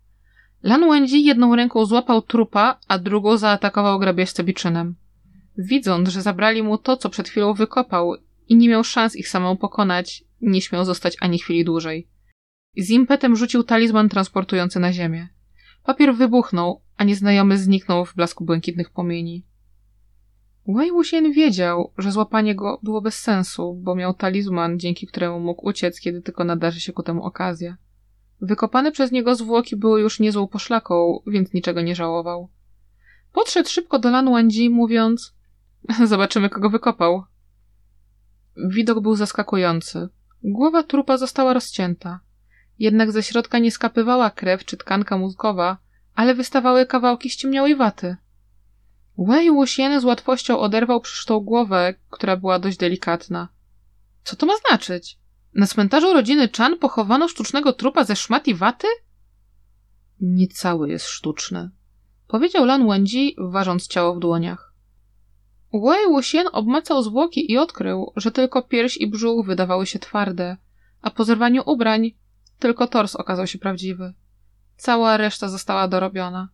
Lan 0.66 0.88
Wendzi 0.88 1.24
jedną 1.24 1.56
ręką 1.56 1.84
złapał 1.84 2.22
trupa, 2.22 2.78
a 2.88 2.98
drugą 2.98 3.36
zaatakował 3.36 3.98
grabieżcę 3.98 4.44
biczynem. 4.44 4.94
Widząc, 5.58 6.08
że 6.08 6.22
zabrali 6.22 6.62
mu 6.62 6.78
to, 6.78 6.96
co 6.96 7.10
przed 7.10 7.28
chwilą 7.28 7.54
wykopał 7.54 8.14
i 8.48 8.56
nie 8.56 8.68
miał 8.68 8.84
szans 8.84 9.16
ich 9.16 9.28
samą 9.28 9.56
pokonać, 9.56 10.24
nie 10.40 10.60
śmiał 10.60 10.84
zostać 10.84 11.16
ani 11.20 11.38
chwili 11.38 11.64
dłużej. 11.64 12.08
Z 12.76 12.90
impetem 12.90 13.36
rzucił 13.36 13.62
talizman 13.62 14.08
transportujący 14.08 14.80
na 14.80 14.92
ziemię. 14.92 15.28
Papier 15.84 16.14
wybuchnął, 16.14 16.82
a 16.96 17.04
nieznajomy 17.04 17.58
zniknął 17.58 18.04
w 18.04 18.14
blasku 18.14 18.44
błękitnych 18.44 18.90
płomieni. 18.90 19.46
Wei 20.68 20.90
Wuxian 20.90 21.32
wiedział, 21.32 21.92
że 21.98 22.12
złapanie 22.12 22.54
go 22.54 22.80
było 22.82 23.00
bez 23.00 23.18
sensu, 23.18 23.80
bo 23.82 23.94
miał 23.94 24.14
talizman, 24.14 24.78
dzięki 24.78 25.06
któremu 25.06 25.40
mógł 25.40 25.66
uciec, 25.68 26.00
kiedy 26.00 26.22
tylko 26.22 26.44
nadarzy 26.44 26.80
się 26.80 26.92
ku 26.92 27.02
temu 27.02 27.22
okazja. 27.22 27.76
Wykopane 28.40 28.92
przez 28.92 29.12
niego 29.12 29.34
zwłoki 29.34 29.76
były 29.76 30.00
już 30.00 30.20
niezłą 30.20 30.46
poszlaką, 30.46 31.22
więc 31.26 31.52
niczego 31.52 31.80
nie 31.80 31.94
żałował. 31.94 32.48
Podszedł 33.32 33.68
szybko 33.68 33.98
do 33.98 34.10
Lan 34.10 34.30
Wangji, 34.30 34.70
mówiąc: 34.70 35.34
Zobaczymy, 36.04 36.50
kogo 36.50 36.70
wykopał. 36.70 37.24
Widok 38.56 39.00
był 39.00 39.16
zaskakujący. 39.16 40.08
Głowa 40.42 40.82
trupa 40.82 41.16
została 41.16 41.52
rozcięta. 41.52 42.20
Jednak 42.78 43.12
ze 43.12 43.22
środka 43.22 43.58
nie 43.58 43.70
skapywała 43.70 44.30
krew 44.30 44.64
czy 44.64 44.76
tkanka 44.76 45.18
mózgowa, 45.18 45.78
ale 46.14 46.34
wystawały 46.34 46.86
kawałki 46.86 47.30
ściemniałej 47.30 47.76
waty. 47.76 48.16
Wei 49.18 49.50
Wuxian 49.50 50.00
z 50.00 50.04
łatwością 50.04 50.58
oderwał 50.58 51.00
przysztą 51.00 51.40
głowę, 51.40 51.94
która 52.10 52.36
była 52.36 52.58
dość 52.58 52.76
delikatna. 52.76 53.48
Co 54.24 54.36
to 54.36 54.46
ma 54.46 54.52
znaczyć? 54.68 55.18
Na 55.56 55.66
cmentarzu 55.66 56.12
rodziny 56.12 56.48
Chan 56.56 56.78
pochowano 56.78 57.28
sztucznego 57.28 57.72
trupa 57.72 58.04
ze 58.04 58.16
szmat 58.16 58.48
i 58.48 58.54
waty? 58.54 58.86
Nie 60.20 60.48
cały 60.48 60.88
jest 60.88 61.06
sztuczny, 61.06 61.70
powiedział 62.26 62.64
Lan 62.64 62.88
Wenji, 62.88 63.36
ważąc 63.38 63.86
ciało 63.86 64.14
w 64.14 64.18
dłoniach. 64.18 64.72
Wei 65.72 66.06
Wuxian 66.08 66.46
obmacał 66.52 67.02
zwłoki 67.02 67.52
i 67.52 67.58
odkrył, 67.58 68.12
że 68.16 68.30
tylko 68.30 68.62
pierś 68.62 68.96
i 68.96 69.06
brzuch 69.06 69.46
wydawały 69.46 69.86
się 69.86 69.98
twarde, 69.98 70.56
a 71.02 71.10
po 71.10 71.24
zerwaniu 71.24 71.62
ubrań 71.66 72.10
tylko 72.58 72.86
tors 72.86 73.16
okazał 73.16 73.46
się 73.46 73.58
prawdziwy. 73.58 74.14
Cała 74.76 75.16
reszta 75.16 75.48
została 75.48 75.88
dorobiona. 75.88 76.48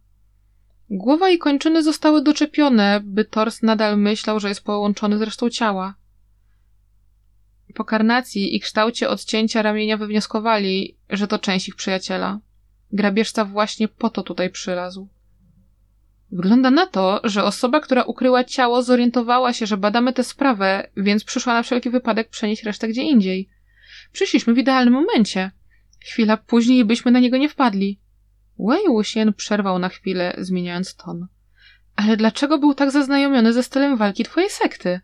Głowa 0.90 1.30
i 1.30 1.38
kończyny 1.38 1.82
zostały 1.82 2.22
doczepione, 2.22 3.00
by 3.04 3.24
tors 3.24 3.62
nadal 3.62 3.98
myślał, 3.98 4.40
że 4.40 4.48
jest 4.48 4.64
połączony 4.64 5.18
z 5.18 5.22
resztą 5.22 5.50
ciała. 5.50 5.94
Po 7.74 7.84
karnacji 7.84 8.56
i 8.56 8.60
kształcie 8.60 9.08
odcięcia 9.08 9.62
ramienia 9.62 9.96
wywnioskowali, 9.96 10.96
że 11.10 11.28
to 11.28 11.38
część 11.38 11.68
ich 11.68 11.76
przyjaciela. 11.76 12.40
Grabieżca 12.92 13.44
właśnie 13.44 13.88
po 13.88 14.10
to 14.10 14.22
tutaj 14.22 14.50
przylazł. 14.50 15.08
Wygląda 16.32 16.70
na 16.70 16.86
to, 16.86 17.20
że 17.24 17.44
osoba, 17.44 17.80
która 17.80 18.02
ukryła 18.02 18.44
ciało, 18.44 18.82
zorientowała 18.82 19.52
się, 19.52 19.66
że 19.66 19.76
badamy 19.76 20.12
tę 20.12 20.24
sprawę, 20.24 20.90
więc 20.96 21.24
przyszła 21.24 21.54
na 21.54 21.62
wszelki 21.62 21.90
wypadek 21.90 22.28
przenieść 22.28 22.62
resztę 22.62 22.88
gdzie 22.88 23.02
indziej. 23.02 23.48
Przyszliśmy 24.12 24.54
w 24.54 24.58
idealnym 24.58 24.94
momencie. 24.94 25.50
Chwila 26.00 26.36
później 26.36 26.84
byśmy 26.84 27.10
na 27.10 27.20
niego 27.20 27.36
nie 27.36 27.48
wpadli. 27.48 28.00
Wei 28.58 28.88
Wuxian 28.88 29.32
przerwał 29.32 29.78
na 29.78 29.88
chwilę, 29.88 30.34
zmieniając 30.38 30.96
ton. 30.96 31.26
Ale 31.96 32.16
dlaczego 32.16 32.58
był 32.58 32.74
tak 32.74 32.90
zaznajomiony 32.90 33.52
ze 33.52 33.62
stylem 33.62 33.96
walki 33.96 34.24
twojej 34.24 34.50
sekty? 34.50 35.00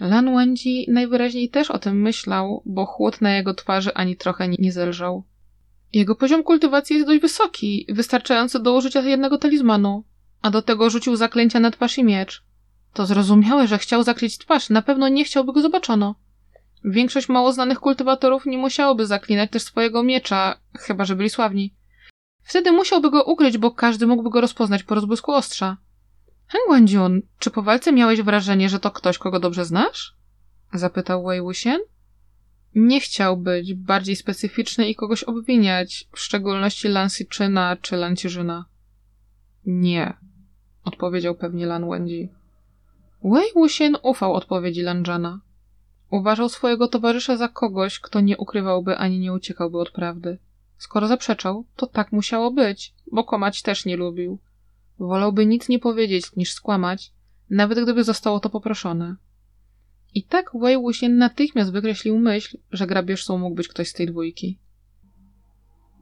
Lan 0.00 0.34
Wenji 0.34 0.86
najwyraźniej 0.88 1.48
też 1.48 1.70
o 1.70 1.78
tym 1.78 2.02
myślał, 2.02 2.62
bo 2.66 2.86
chłód 2.86 3.20
na 3.20 3.36
jego 3.36 3.54
twarzy 3.54 3.94
ani 3.94 4.16
trochę 4.16 4.48
nie 4.48 4.72
zelżał. 4.72 5.24
Jego 5.92 6.14
poziom 6.14 6.42
kultywacji 6.42 6.96
jest 6.96 7.06
dość 7.06 7.20
wysoki, 7.20 7.86
wystarczający 7.88 8.60
do 8.60 8.74
użycia 8.74 9.00
jednego 9.00 9.38
talizmanu, 9.38 10.04
a 10.42 10.50
do 10.50 10.62
tego 10.62 10.90
rzucił 10.90 11.16
zaklęcia 11.16 11.60
na 11.60 11.70
twarz 11.70 11.98
i 11.98 12.04
miecz. 12.04 12.42
To 12.92 13.06
zrozumiałe, 13.06 13.66
że 13.66 13.78
chciał 13.78 14.02
zakryć 14.02 14.38
twarz, 14.38 14.70
na 14.70 14.82
pewno 14.82 15.08
nie 15.08 15.24
chciałby 15.24 15.52
go 15.52 15.62
zobaczono. 15.62 16.14
Większość 16.84 17.28
mało 17.28 17.52
znanych 17.52 17.80
kultywatorów 17.80 18.46
nie 18.46 18.58
musiałoby 18.58 19.06
zaklinać 19.06 19.50
też 19.50 19.62
swojego 19.62 20.02
miecza, 20.02 20.58
chyba 20.78 21.04
że 21.04 21.16
byli 21.16 21.30
sławni. 21.30 21.74
Wtedy 22.42 22.72
musiałby 22.72 23.10
go 23.10 23.24
ukryć, 23.24 23.58
bo 23.58 23.70
każdy 23.70 24.06
mógłby 24.06 24.30
go 24.30 24.40
rozpoznać 24.40 24.82
po 24.82 24.94
rozbłysku 24.94 25.32
ostrza. 25.32 25.76
Wenjun, 26.70 27.22
czy 27.38 27.50
po 27.50 27.62
walce 27.62 27.92
miałeś 27.92 28.22
wrażenie, 28.22 28.68
że 28.68 28.80
to 28.80 28.90
ktoś, 28.90 29.18
kogo 29.18 29.40
dobrze 29.40 29.64
znasz? 29.64 30.14
Zapytał 30.72 31.24
Wei 31.24 31.40
Wuxian. 31.40 31.80
Nie 32.74 33.00
chciał 33.00 33.36
być 33.36 33.74
bardziej 33.74 34.16
specyficzny 34.16 34.88
i 34.88 34.94
kogoś 34.94 35.24
obwiniać, 35.24 36.08
w 36.12 36.20
szczególności 36.20 36.88
Lansiczyna 36.88 37.76
czy 37.76 37.96
Lancierzyna. 37.96 38.64
Nie, 39.66 40.16
odpowiedział 40.84 41.34
pewnie 41.34 41.66
Lan 41.66 41.90
Wenji. 41.90 42.28
Wei 43.24 43.52
Wuxian 43.54 43.96
ufał 44.02 44.34
odpowiedzi 44.34 44.82
Lanjana. 44.82 45.40
Uważał 46.10 46.48
swojego 46.48 46.88
towarzysza 46.88 47.36
za 47.36 47.48
kogoś, 47.48 48.00
kto 48.00 48.20
nie 48.20 48.36
ukrywałby 48.36 48.96
ani 48.96 49.18
nie 49.18 49.32
uciekałby 49.32 49.78
od 49.78 49.90
prawdy. 49.90 50.38
Skoro 50.78 51.08
zaprzeczał, 51.08 51.64
to 51.76 51.86
tak 51.86 52.12
musiało 52.12 52.50
być, 52.50 52.94
bo 53.12 53.24
kłamać 53.24 53.62
też 53.62 53.84
nie 53.84 53.96
lubił. 53.96 54.38
Wolałby 54.98 55.46
nic 55.46 55.68
nie 55.68 55.78
powiedzieć 55.78 56.36
niż 56.36 56.52
skłamać, 56.52 57.12
nawet 57.50 57.82
gdyby 57.82 58.04
zostało 58.04 58.40
to 58.40 58.50
poproszone. 58.50 59.16
I 60.14 60.22
tak 60.22 60.50
Wuxian 60.52 61.18
natychmiast 61.18 61.72
wykreślił 61.72 62.18
myśl, 62.18 62.58
że 62.72 62.86
grabieżcą 62.86 63.38
mógł 63.38 63.56
być 63.56 63.68
ktoś 63.68 63.88
z 63.88 63.92
tej 63.92 64.06
dwójki. 64.06 64.58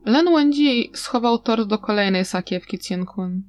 Len 0.05 0.25
Wenji 0.33 0.91
schował 0.93 1.37
tort 1.37 1.67
do 1.67 1.77
kolejnej 1.77 2.25
sakiewki 2.25 2.79
Cienkun. 2.79 3.43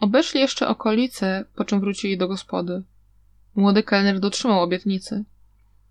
Obeszli 0.00 0.40
jeszcze 0.40 0.68
okolice, 0.68 1.44
po 1.54 1.64
czym 1.64 1.80
wrócili 1.80 2.18
do 2.18 2.28
gospody. 2.28 2.82
Młody 3.54 3.82
kelner 3.82 4.20
dotrzymał 4.20 4.62
obietnicy. 4.62 5.24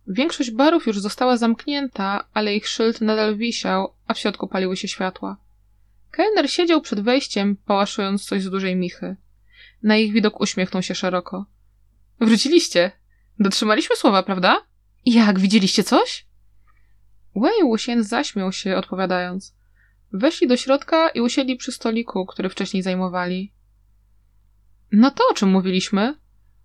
Większość 0.08 0.52
barów 0.52 0.88
już 0.88 1.00
została 1.00 1.38
zamknięta, 1.38 2.26
ale 2.34 2.56
ich 2.56 2.68
szyld 2.68 3.02
nadal 3.02 3.38
wisiał, 3.38 3.94
a 4.08 4.14
w 4.14 4.20
środku 4.20 4.48
paliły 4.48 4.78
się 4.78 4.88
światła. 4.88 5.38
Kelner 6.16 6.52
siedział 6.52 6.82
przed 6.82 7.00
wejściem, 7.00 7.58
pałaszując 7.66 8.26
coś 8.26 8.44
z 8.44 8.50
dużej 8.50 8.76
michy. 8.76 9.16
Na 9.84 9.98
ich 9.98 10.14
widok 10.14 10.42
uśmiechnął 10.42 10.84
się 10.84 10.96
szeroko. 10.96 11.46
Wróciliście! 12.20 12.92
Dotrzymaliśmy 13.40 13.96
słowa, 13.96 14.24
prawda? 14.24 14.62
Jak, 15.06 15.40
widzieliście 15.40 15.84
coś? 15.84 16.26
Wei 17.36 17.64
Wuxian 17.64 18.04
zaśmiał 18.04 18.52
się, 18.52 18.76
odpowiadając. 18.76 19.56
Weszli 20.12 20.48
do 20.48 20.58
środka 20.58 21.10
i 21.10 21.22
usiedli 21.22 21.56
przy 21.56 21.72
stoliku, 21.72 22.26
który 22.26 22.50
wcześniej 22.50 22.84
zajmowali. 22.84 23.54
No 24.92 25.12
to 25.12 25.24
o 25.32 25.34
czym 25.34 25.50
mówiliśmy? 25.50 26.16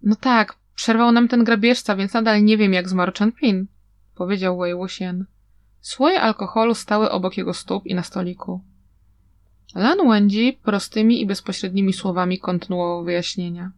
No 0.03 0.17
tak, 0.17 0.55
przerwał 0.75 1.13
nam 1.13 1.29
ten 1.29 1.45
grabieżca, 1.45 1.97
więc 1.97 2.13
nadal 2.13 2.45
nie 2.45 2.57
wiem, 2.57 2.73
jak 2.73 2.89
zmarł 2.89 3.13
Chen 3.19 3.33
Pin, 3.33 3.67
powiedział 4.15 4.59
Wei 4.59 4.75
Wuxian. 4.75 5.25
Słoje 5.81 6.21
alkoholu 6.21 6.75
stały 6.75 7.11
obok 7.11 7.37
jego 7.37 7.55
stóp 7.55 7.87
i 7.87 7.95
na 7.95 8.03
stoliku. 8.03 8.70
Lan 9.75 10.09
Wenji 10.09 10.53
prostymi 10.53 11.23
i 11.23 11.27
bezpośrednimi 11.27 11.93
słowami 11.93 12.39
kontynuował 12.39 13.05
wyjaśnienia. 13.05 13.73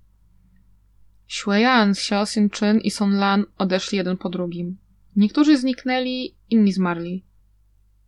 Xueyan, 1.29 1.91
Xiao 1.91 2.27
Xin-chun 2.27 2.81
i 2.81 2.91
Son 2.91 3.15
Lan 3.15 3.45
odeszli 3.59 3.99
jeden 3.99 4.17
po 4.17 4.29
drugim. 4.29 4.77
Niektórzy 5.17 5.59
zniknęli, 5.59 6.35
inni 6.51 6.73
zmarli. 6.73 7.25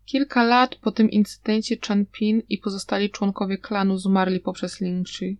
Kilka 0.04 0.44
lat 0.44 0.74
po 0.74 0.92
tym 0.92 1.10
incydencie 1.10 1.76
Chen 1.86 2.06
Pin 2.06 2.42
i 2.48 2.58
pozostali 2.58 3.10
członkowie 3.10 3.58
klanu 3.58 3.98
zmarli 3.98 4.40
poprzez 4.40 4.80
Lingchi. 4.80 5.38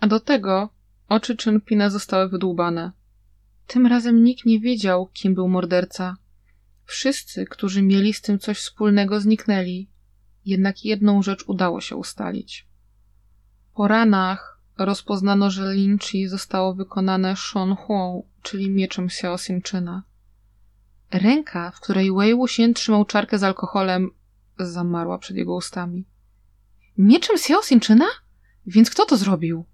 A 0.00 0.06
do 0.06 0.20
tego 0.20 0.68
oczy 1.08 1.36
Chen 1.36 1.60
Pina 1.60 1.90
zostały 1.90 2.28
wydłubane. 2.28 2.92
Tym 3.66 3.86
razem 3.86 4.24
nikt 4.24 4.46
nie 4.46 4.60
wiedział, 4.60 5.08
kim 5.12 5.34
był 5.34 5.48
morderca. 5.48 6.16
Wszyscy, 6.84 7.44
którzy 7.46 7.82
mieli 7.82 8.12
z 8.12 8.20
tym 8.20 8.38
coś 8.38 8.58
wspólnego, 8.58 9.20
zniknęli. 9.20 9.88
Jednak 10.48 10.84
jedną 10.84 11.22
rzecz 11.22 11.44
udało 11.46 11.80
się 11.80 11.96
ustalić. 11.96 12.66
Po 13.74 13.88
ranach 13.88 14.60
rozpoznano, 14.78 15.50
że 15.50 15.74
Linchi 15.74 16.28
zostało 16.28 16.74
wykonane 16.74 17.36
Shon 17.36 17.76
Huą, 17.76 18.22
czyli 18.42 18.70
mieczem 18.70 19.06
Xiao 19.06 19.34
Xinczyna. 19.34 20.02
Ręka, 21.10 21.70
w 21.70 21.80
której 21.80 22.12
Wei 22.12 22.34
Wuxian 22.34 22.74
trzymał 22.74 23.04
czarkę 23.04 23.38
z 23.38 23.42
alkoholem, 23.42 24.10
zamarła 24.58 25.18
przed 25.18 25.36
jego 25.36 25.54
ustami. 25.54 26.04
Mieczem 26.98 27.36
Xiao 27.36 27.60
Xinczyna? 27.60 28.06
Więc 28.66 28.90
kto 28.90 29.06
to 29.06 29.16
zrobił? 29.16 29.64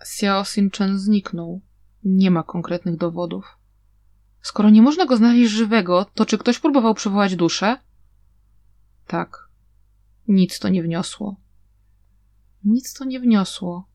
Xiao 0.00 0.40
Xinchen 0.40 0.98
zniknął. 0.98 1.60
Nie 2.04 2.30
ma 2.30 2.42
konkretnych 2.42 2.96
dowodów. 2.96 3.58
Skoro 4.42 4.70
nie 4.70 4.82
można 4.82 5.06
go 5.06 5.16
znaleźć 5.16 5.50
żywego, 5.50 6.06
to 6.14 6.26
czy 6.26 6.38
ktoś 6.38 6.58
próbował 6.58 6.94
przywołać 6.94 7.36
duszę? 7.36 7.78
Tak. 9.06 9.48
Nic 10.28 10.58
to 10.58 10.68
nie 10.68 10.82
wniosło. 10.82 11.36
Nic 12.64 12.94
to 12.94 13.04
nie 13.04 13.20
wniosło. 13.20 13.88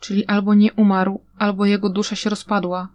Czyli 0.00 0.26
albo 0.26 0.54
nie 0.54 0.72
umarł, 0.72 1.20
albo 1.38 1.66
jego 1.66 1.88
dusza 1.88 2.16
się 2.16 2.30
rozpadła. 2.30 2.88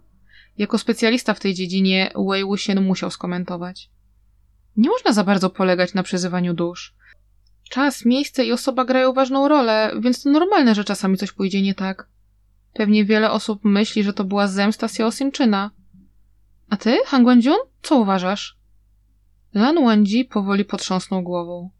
Jako 0.58 0.78
specjalista 0.78 1.34
w 1.34 1.40
tej 1.40 1.54
dziedzinie 1.54 2.12
Wei 2.28 2.44
Wuxian 2.44 2.84
musiał 2.84 3.10
skomentować. 3.10 3.90
Nie 4.76 4.88
można 4.88 5.12
za 5.12 5.24
bardzo 5.24 5.50
polegać 5.50 5.94
na 5.94 6.02
przyzywaniu 6.02 6.54
dusz. 6.54 6.94
Czas, 7.70 8.04
miejsce 8.04 8.44
i 8.44 8.52
osoba 8.52 8.84
grają 8.84 9.12
ważną 9.12 9.48
rolę, 9.48 9.92
więc 10.00 10.22
to 10.22 10.30
normalne, 10.30 10.74
że 10.74 10.84
czasami 10.84 11.16
coś 11.16 11.32
pójdzie 11.32 11.62
nie 11.62 11.74
tak. 11.74 12.08
Pewnie 12.74 13.04
wiele 13.04 13.30
osób 13.30 13.64
myśli, 13.64 14.04
że 14.04 14.12
to 14.12 14.24
była 14.24 14.46
zemsta 14.46 14.86
Xiao 14.86 15.10
Sinczyna. 15.10 15.70
A 16.70 16.76
ty, 16.76 16.98
Han 17.06 17.42
co 17.82 17.96
uważasz? 17.96 18.59
Lan 19.54 19.84
Wenji 19.84 20.24
powoli 20.24 20.64
potrząsnął 20.64 21.22
głową. 21.22 21.70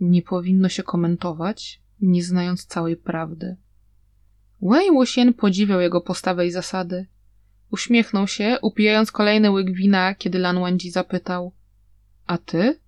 Nie 0.00 0.22
powinno 0.22 0.68
się 0.68 0.82
komentować, 0.82 1.80
nie 2.00 2.22
znając 2.22 2.66
całej 2.66 2.96
prawdy. 2.96 3.56
Wei 4.62 4.90
Wuxian 4.90 5.34
podziwiał 5.34 5.80
jego 5.80 6.00
postawę 6.00 6.46
i 6.46 6.50
zasady. 6.50 7.06
Uśmiechnął 7.70 8.28
się, 8.28 8.58
upijając 8.62 9.12
kolejny 9.12 9.50
łyk 9.50 9.72
wina, 9.72 10.14
kiedy 10.14 10.38
Lan 10.38 10.62
Wenji 10.62 10.90
zapytał. 10.90 11.52
A 12.26 12.38
ty? 12.38 12.80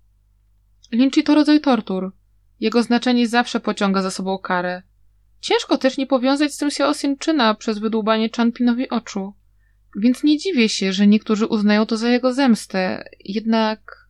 Lynchy 0.91 1.23
to 1.23 1.35
rodzaj 1.35 1.61
tortur. 1.61 2.11
Jego 2.59 2.83
znaczenie 2.83 3.27
zawsze 3.27 3.59
pociąga 3.59 4.01
za 4.01 4.11
sobą 4.11 4.37
karę. 4.37 4.83
Ciężko 5.39 5.77
też 5.77 5.97
nie 5.97 6.07
powiązać 6.07 6.53
z 6.53 6.57
tym 6.57 6.67
Xiaosinczyna 6.67 7.55
przez 7.55 7.79
wydłubanie 7.79 8.29
Chanpinowi 8.37 8.89
oczu. 8.89 9.33
Więc 9.95 10.23
nie 10.23 10.37
dziwię 10.37 10.69
się, 10.69 10.93
że 10.93 11.07
niektórzy 11.07 11.45
uznają 11.47 11.85
to 11.85 11.97
za 11.97 12.09
jego 12.09 12.33
zemstę. 12.33 13.09
Jednak 13.19 14.09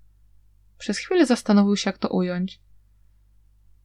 przez 0.78 0.98
chwilę 0.98 1.26
zastanowił 1.26 1.76
się, 1.76 1.90
jak 1.90 1.98
to 1.98 2.10
ująć. 2.10 2.60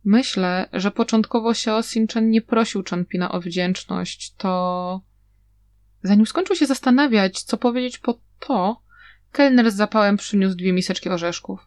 Myślę, 0.05 0.69
że 0.73 0.91
początkowo 0.91 1.51
Xiao 1.51 1.83
Sinchen 1.83 2.31
nie 2.31 2.43
prosił 2.43 2.83
Chanpina 2.91 3.33
o 3.33 3.41
wdzięczność, 3.41 4.35
to... 4.35 5.01
Zanim 6.03 6.27
skończył 6.27 6.57
się 6.57 6.67
zastanawiać, 6.67 7.43
co 7.43 7.57
powiedzieć 7.57 7.99
po 7.99 8.21
to, 8.39 8.83
kelner 9.33 9.71
z 9.71 9.75
zapałem 9.75 10.17
przyniósł 10.17 10.57
dwie 10.57 10.73
miseczki 10.73 11.09
orzeszków. 11.09 11.61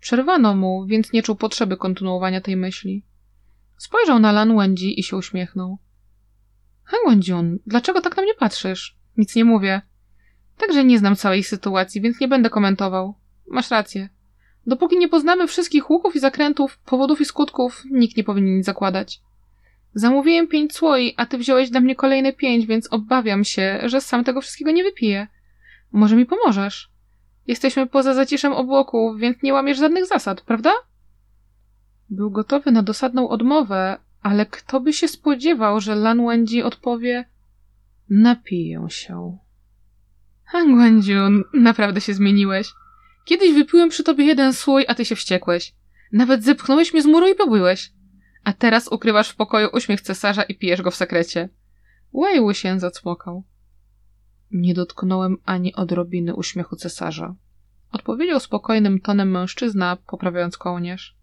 Przerwano 0.00 0.54
mu, 0.54 0.86
więc 0.86 1.12
nie 1.12 1.22
czuł 1.22 1.36
potrzeby 1.36 1.76
kontynuowania 1.76 2.40
tej 2.40 2.56
myśli. 2.56 3.04
Spojrzał 3.76 4.18
na 4.18 4.32
Lan 4.32 4.56
Wenji 4.56 5.00
i 5.00 5.02
się 5.02 5.16
uśmiechnął. 5.16 5.78
Heng 6.84 7.02
Wenjun, 7.08 7.58
dlaczego 7.66 8.00
tak 8.00 8.16
na 8.16 8.22
mnie 8.22 8.34
patrzysz? 8.34 9.01
Nic 9.16 9.36
nie 9.36 9.44
mówię. 9.44 9.82
Także 10.58 10.84
nie 10.84 10.98
znam 10.98 11.16
całej 11.16 11.42
sytuacji, 11.42 12.00
więc 12.00 12.20
nie 12.20 12.28
będę 12.28 12.50
komentował. 12.50 13.14
Masz 13.48 13.70
rację. 13.70 14.08
Dopóki 14.66 14.98
nie 14.98 15.08
poznamy 15.08 15.46
wszystkich 15.46 15.90
łuków 15.90 16.16
i 16.16 16.20
zakrętów, 16.20 16.78
powodów 16.78 17.20
i 17.20 17.24
skutków, 17.24 17.82
nikt 17.90 18.16
nie 18.16 18.24
powinien 18.24 18.56
nic 18.56 18.66
zakładać. 18.66 19.20
Zamówiłem 19.94 20.48
pięć 20.48 20.74
słoi, 20.76 21.14
a 21.16 21.26
ty 21.26 21.38
wziąłeś 21.38 21.70
dla 21.70 21.80
mnie 21.80 21.94
kolejne 21.94 22.32
pięć, 22.32 22.66
więc 22.66 22.92
obawiam 22.92 23.44
się, 23.44 23.80
że 23.84 24.00
sam 24.00 24.24
tego 24.24 24.40
wszystkiego 24.40 24.70
nie 24.70 24.84
wypiję. 24.84 25.28
Może 25.92 26.16
mi 26.16 26.26
pomożesz? 26.26 26.90
Jesteśmy 27.46 27.86
poza 27.86 28.14
zaciszem 28.14 28.52
obłoków, 28.52 29.18
więc 29.18 29.42
nie 29.42 29.52
łamiesz 29.52 29.78
żadnych 29.78 30.06
zasad, 30.06 30.40
prawda? 30.40 30.72
Był 32.10 32.30
gotowy 32.30 32.70
na 32.70 32.82
dosadną 32.82 33.28
odmowę, 33.28 33.98
ale 34.22 34.46
kto 34.46 34.80
by 34.80 34.92
się 34.92 35.08
spodziewał, 35.08 35.80
że 35.80 35.94
Lan 35.94 36.26
Wenji 36.26 36.62
odpowie 36.62 37.24
Napiję 38.14 38.86
się. 38.88 39.38
Han 40.44 40.74
Guanjun, 40.74 41.44
naprawdę 41.54 42.00
się 42.00 42.14
zmieniłeś. 42.14 42.68
Kiedyś 43.24 43.54
wypiłem 43.54 43.88
przy 43.88 44.04
tobie 44.04 44.24
jeden 44.24 44.52
słój, 44.52 44.84
a 44.88 44.94
ty 44.94 45.04
się 45.04 45.16
wściekłeś. 45.16 45.74
Nawet 46.12 46.44
zepchnąłeś 46.44 46.92
mnie 46.92 47.02
z 47.02 47.06
muru 47.06 47.28
i 47.28 47.34
pobyłeś. 47.34 47.92
A 48.44 48.52
teraz 48.52 48.88
ukrywasz 48.88 49.28
w 49.28 49.36
pokoju 49.36 49.68
uśmiech 49.72 50.00
cesarza 50.00 50.42
i 50.42 50.58
pijesz 50.58 50.82
go 50.82 50.90
w 50.90 50.94
sekrecie. 50.94 51.48
Wei 52.14 52.54
się 52.54 52.80
zacmokał. 52.80 53.44
Nie 54.50 54.74
dotknąłem 54.74 55.36
ani 55.44 55.74
odrobiny 55.74 56.34
uśmiechu 56.34 56.76
cesarza. 56.76 57.34
Odpowiedział 57.92 58.40
spokojnym 58.40 59.00
tonem 59.00 59.30
mężczyzna, 59.30 59.96
poprawiając 60.06 60.56
kołnierz. 60.56 61.16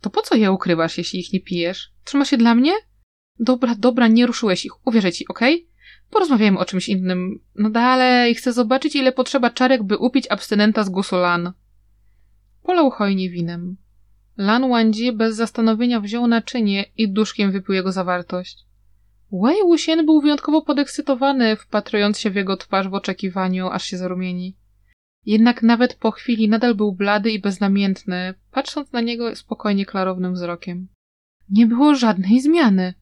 To 0.00 0.10
po 0.10 0.22
co 0.22 0.34
je 0.36 0.52
ukrywasz, 0.52 0.98
jeśli 0.98 1.20
ich 1.20 1.32
nie 1.32 1.40
pijesz? 1.40 1.92
Trzymasz 2.04 2.30
się 2.30 2.36
dla 2.36 2.54
mnie? 2.54 2.72
Dobra, 3.38 3.74
dobra, 3.78 4.08
nie 4.08 4.26
ruszyłeś 4.26 4.64
ich. 4.64 4.86
Uwierzę 4.86 5.12
ci, 5.12 5.28
okej? 5.28 5.54
Okay? 5.54 5.69
Porozmawiajmy 6.10 6.58
o 6.58 6.64
czymś 6.64 6.88
innym. 6.88 7.40
No 7.54 7.70
dalej, 7.70 8.34
chcę 8.34 8.52
zobaczyć, 8.52 8.96
ile 8.96 9.12
potrzeba 9.12 9.50
czarek, 9.50 9.82
by 9.82 9.98
upić 9.98 10.26
abstynenta 10.30 10.84
z 10.84 10.88
gusu 10.88 11.16
Lan. 11.16 11.52
Polał 12.62 12.90
hojnie 12.90 13.30
winem. 13.30 13.76
Lan 14.36 14.68
Wanji 14.68 15.12
bez 15.12 15.36
zastanowienia 15.36 16.00
wziął 16.00 16.26
naczynie 16.26 16.84
i 16.96 17.12
duszkiem 17.12 17.52
wypił 17.52 17.74
jego 17.74 17.92
zawartość. 17.92 18.66
Wei 19.32 19.62
Wuxian 19.62 20.06
był 20.06 20.20
wyjątkowo 20.20 20.62
podekscytowany, 20.62 21.56
wpatrując 21.56 22.18
się 22.18 22.30
w 22.30 22.34
jego 22.34 22.56
twarz 22.56 22.88
w 22.88 22.94
oczekiwaniu, 22.94 23.68
aż 23.68 23.84
się 23.84 23.96
zarumieni. 23.96 24.56
Jednak 25.26 25.62
nawet 25.62 25.94
po 25.94 26.10
chwili 26.10 26.48
nadal 26.48 26.74
był 26.74 26.92
blady 26.92 27.30
i 27.30 27.40
beznamiętny, 27.40 28.34
patrząc 28.50 28.92
na 28.92 29.00
niego 29.00 29.36
spokojnie 29.36 29.86
klarownym 29.86 30.34
wzrokiem. 30.34 30.88
Nie 31.50 31.66
było 31.66 31.94
żadnej 31.94 32.40
zmiany. 32.40 32.94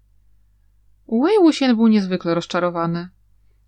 Wei 1.09 1.39
Wuxian 1.41 1.77
był 1.77 1.89
niezwykle 1.89 2.35
rozczarowany. 2.35 3.09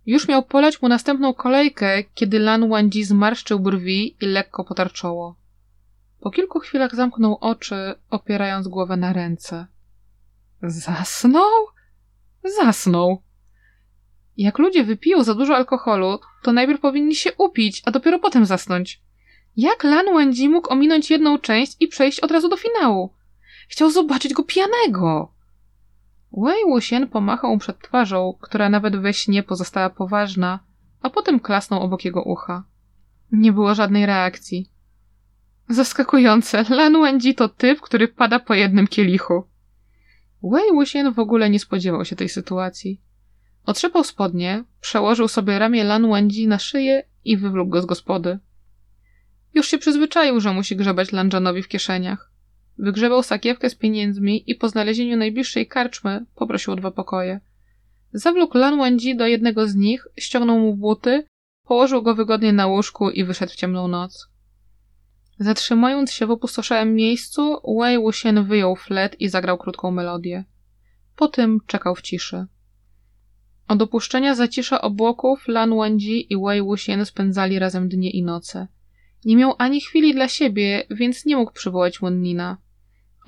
Już 0.07 0.29
miał 0.29 0.43
polać 0.43 0.83
mu 0.83 0.89
następną 0.89 1.35
kolejkę, 1.35 2.05
kiedy 2.15 2.39
Lan 2.39 2.69
Wangji 2.69 3.05
zmarszczył 3.05 3.61
brwi 3.61 4.17
i 4.21 4.27
lekko 4.27 4.65
potarczoło. 4.65 5.37
Po 6.21 6.31
kilku 6.31 6.61
chwilach 6.61 6.95
zamknął 6.95 7.39
oczy, 7.41 7.95
opierając 8.11 8.69
głowę 8.69 8.97
na 8.97 9.13
ręce. 9.13 9.67
Zasnął? 10.63 11.67
Zasnął. 12.59 13.23
Jak 14.37 14.59
ludzie 14.59 14.85
wypiją 14.85 15.25
za 15.25 15.35
dużo 15.35 15.57
alkoholu, 15.57 16.19
to 16.43 16.53
najpierw 16.53 16.81
powinni 16.81 17.15
się 17.15 17.33
upić, 17.33 17.83
a 17.85 17.91
dopiero 17.91 18.19
potem 18.19 18.47
zasnąć. 18.47 19.03
Jak 19.57 19.85
Lan 19.85 20.07
Wangji 20.15 20.49
mógł 20.49 20.73
ominąć 20.73 21.11
jedną 21.11 21.39
część 21.39 21.77
i 21.81 21.89
przejść 21.89 22.21
od 22.21 22.31
razu 22.31 22.49
do 22.49 22.57
finału? 22.57 23.15
Chciał 23.69 23.91
zobaczyć 23.91 24.35
go 24.35 24.45
pijanego. 24.45 25.33
Wei 26.33 26.65
Wuxian 26.67 27.09
pomachał 27.09 27.51
mu 27.51 27.59
przed 27.59 27.79
twarzą, 27.79 28.39
która 28.41 28.69
nawet 28.69 28.97
we 28.97 29.15
śnie 29.15 29.43
pozostała 29.43 29.91
poważna, 29.91 30.61
a 31.03 31.11
potem 31.11 31.41
klasnął 31.41 31.83
obok 31.83 32.05
jego 32.05 32.23
ucha. 32.23 32.65
Nie 33.33 33.53
było 33.53 33.75
żadnej 33.75 34.07
reakcji. 34.07 34.71
Zaskakujące, 35.69 36.65
Lan 36.71 36.93
Wenji 36.93 37.35
to 37.35 37.49
typ, 37.49 37.81
który 37.81 38.09
pada 38.09 38.39
po 38.39 38.55
jednym 38.55 38.87
kielichu. 38.87 39.45
Wei 40.43 40.73
Wuxian 40.73 41.13
w 41.13 41.19
ogóle 41.19 41.51
nie 41.51 41.59
spodziewał 41.59 42.05
się 42.05 42.17
tej 42.17 42.29
sytuacji. 42.29 43.01
Otrzepał 43.67 44.05
spodnie, 44.05 44.65
przełożył 44.81 45.29
sobie 45.29 45.59
ramię 45.59 45.85
Lan 45.85 46.11
Wenji 46.11 46.49
na 46.49 46.59
szyję 46.59 47.03
i 47.25 47.37
wywlókł 47.37 47.71
go 47.71 47.83
z 47.83 47.87
gospody. 47.87 48.39
Już 49.55 49.67
się 49.67 49.79
przyzwyczaił, 49.79 50.41
że 50.41 50.53
musi 50.53 50.77
grzebać 50.77 51.13
Lanjanowi 51.13 51.63
w 51.63 51.69
kieszeniach. 51.69 52.30
Wygrzebał 52.83 53.23
sakiewkę 53.23 53.71
z 53.71 53.75
pieniędzmi 53.75 54.51
i 54.51 54.55
po 54.55 54.69
znalezieniu 54.69 55.17
najbliższej 55.17 55.67
karczmy 55.67 56.27
poprosił 56.35 56.73
o 56.73 56.77
dwa 56.77 56.91
pokoje. 56.91 57.41
Zawlókł 58.13 58.59
Lan 58.59 58.79
Wenji 58.79 59.17
do 59.17 59.27
jednego 59.27 59.69
z 59.69 59.75
nich, 59.75 60.07
ściągnął 60.19 60.59
mu 60.59 60.77
buty, 60.77 61.25
położył 61.65 62.03
go 62.03 62.15
wygodnie 62.15 62.53
na 62.53 62.67
łóżku 62.67 63.11
i 63.11 63.25
wyszedł 63.25 63.53
w 63.53 63.57
ciemną 63.57 63.89
noc. 63.89 64.29
Zatrzymując 65.39 66.13
się 66.13 66.27
w 66.27 66.31
opustoszałym 66.31 66.95
miejscu, 66.95 67.57
Wei 67.81 67.99
Wuxian 67.99 68.45
wyjął 68.45 68.77
flet 68.77 69.21
i 69.21 69.29
zagrał 69.29 69.59
krótką 69.59 69.91
melodię. 69.91 70.45
Po 71.17 71.29
tym 71.29 71.59
czekał 71.67 71.95
w 71.95 72.03
ciszy. 72.03 72.47
Od 73.69 73.83
opuszczenia 73.83 74.35
zacisza 74.35 74.81
obłoków 74.81 75.49
Lan 75.49 75.79
Wenji 75.79 76.33
i 76.33 76.37
Wei 76.37 76.63
Wuxian 76.63 77.07
spędzali 77.07 77.59
razem 77.59 77.89
dnie 77.89 78.11
i 78.11 78.23
noce. 78.23 78.69
Nie 79.25 79.37
miał 79.37 79.55
ani 79.59 79.81
chwili 79.81 80.15
dla 80.15 80.29
siebie, 80.29 80.87
więc 80.91 81.27
nie 81.27 81.37
mógł 81.37 81.53
przywołać 81.53 81.99
Wennina. 81.99 82.57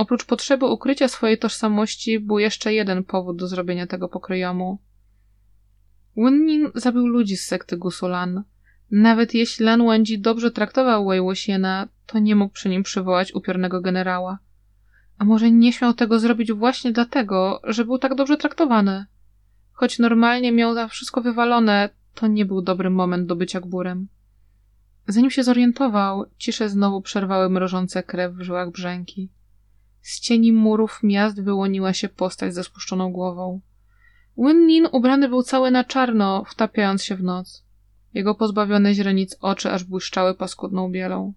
Oprócz 0.03 0.25
potrzeby 0.25 0.67
ukrycia 0.67 1.09
swojej 1.09 1.39
tożsamości 1.39 2.21
był 2.21 2.39
jeszcze 2.39 2.75
jeden 2.75 3.05
powód 3.05 3.37
do 3.37 3.49
zrobienia 3.49 3.87
tego 3.87 4.09
pokryjomu. 4.09 4.79
Wennin 6.17 6.71
zabił 6.75 7.07
ludzi 7.07 7.37
z 7.37 7.47
sekty 7.47 7.77
Gusulan. 7.77 8.45
Nawet 8.91 9.35
jeśli 9.35 9.65
Lan 9.65 9.87
Wenji 9.87 10.19
dobrze 10.19 10.51
traktował 10.51 11.07
Wei 11.07 11.21
Wuxiena, 11.21 11.89
to 12.07 12.19
nie 12.19 12.37
mógł 12.37 12.55
przy 12.55 12.69
nim 12.69 12.83
przywołać 12.83 13.35
upiornego 13.35 13.81
generała. 13.81 14.39
A 15.19 15.25
może 15.25 15.51
nie 15.51 15.73
śmiał 15.73 15.95
tego 15.95 16.19
zrobić 16.19 16.53
właśnie 16.53 16.93
dlatego, 16.93 17.61
że 17.65 17.85
był 17.85 17.99
tak 17.99 18.15
dobrze 18.15 18.37
traktowany? 18.37 19.07
Choć 19.73 19.99
normalnie 19.99 20.53
miał 20.53 20.75
za 20.75 20.89
wszystko 20.89 21.21
wywalone, 21.21 21.89
to 22.15 22.27
nie 22.27 22.45
był 22.45 22.63
dobry 22.63 22.91
moment 22.91 23.27
do 23.27 23.37
bycia 23.37 23.61
gburem. 23.61 24.09
Zanim 25.07 25.31
się 25.31 25.43
zorientował, 25.43 26.25
ciszę 26.39 26.69
znowu 26.69 27.03
przerwały 27.03 27.51
mrożące 27.51 28.03
krew 28.03 28.35
w 28.35 28.43
żyłach 28.43 28.71
brzęki. 28.71 29.29
Z 30.03 30.21
cieni 30.21 30.53
murów 30.53 31.01
miast 31.03 31.43
wyłoniła 31.43 31.93
się 31.93 32.09
postać 32.09 32.55
ze 32.55 32.65
spuszczoną 32.65 33.13
głową. 33.13 33.61
Winnin 34.39 34.89
ubrany 34.93 35.29
był 35.29 35.43
cały 35.43 35.71
na 35.71 35.85
czarno, 35.85 36.45
wtapiając 36.49 37.05
się 37.05 37.17
w 37.17 37.23
noc. 37.23 37.65
Jego 38.15 38.35
pozbawione 38.35 38.95
źrenic 38.95 39.37
oczy 39.41 39.73
aż 39.73 39.85
błyszczały 39.85 40.35
paskudną 40.35 40.91
bielą. 40.91 41.33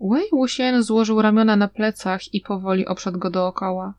Wei 0.00 0.30
Wuxian 0.32 0.82
złożył 0.82 1.22
ramiona 1.22 1.56
na 1.56 1.68
plecach 1.68 2.34
i 2.34 2.40
powoli 2.40 2.86
obszedł 2.86 3.18
go 3.18 3.30
dookoła. 3.30 3.94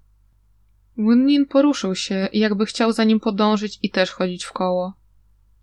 Winnin 0.98 1.46
poruszył 1.46 1.96
się, 1.96 2.30
jakby 2.34 2.66
chciał 2.66 2.92
za 2.92 3.04
nim 3.04 3.20
podążyć 3.20 3.80
i 3.82 3.90
też 3.90 4.12
chodzić 4.12 4.44
w 4.44 4.52
koło. 4.52 4.94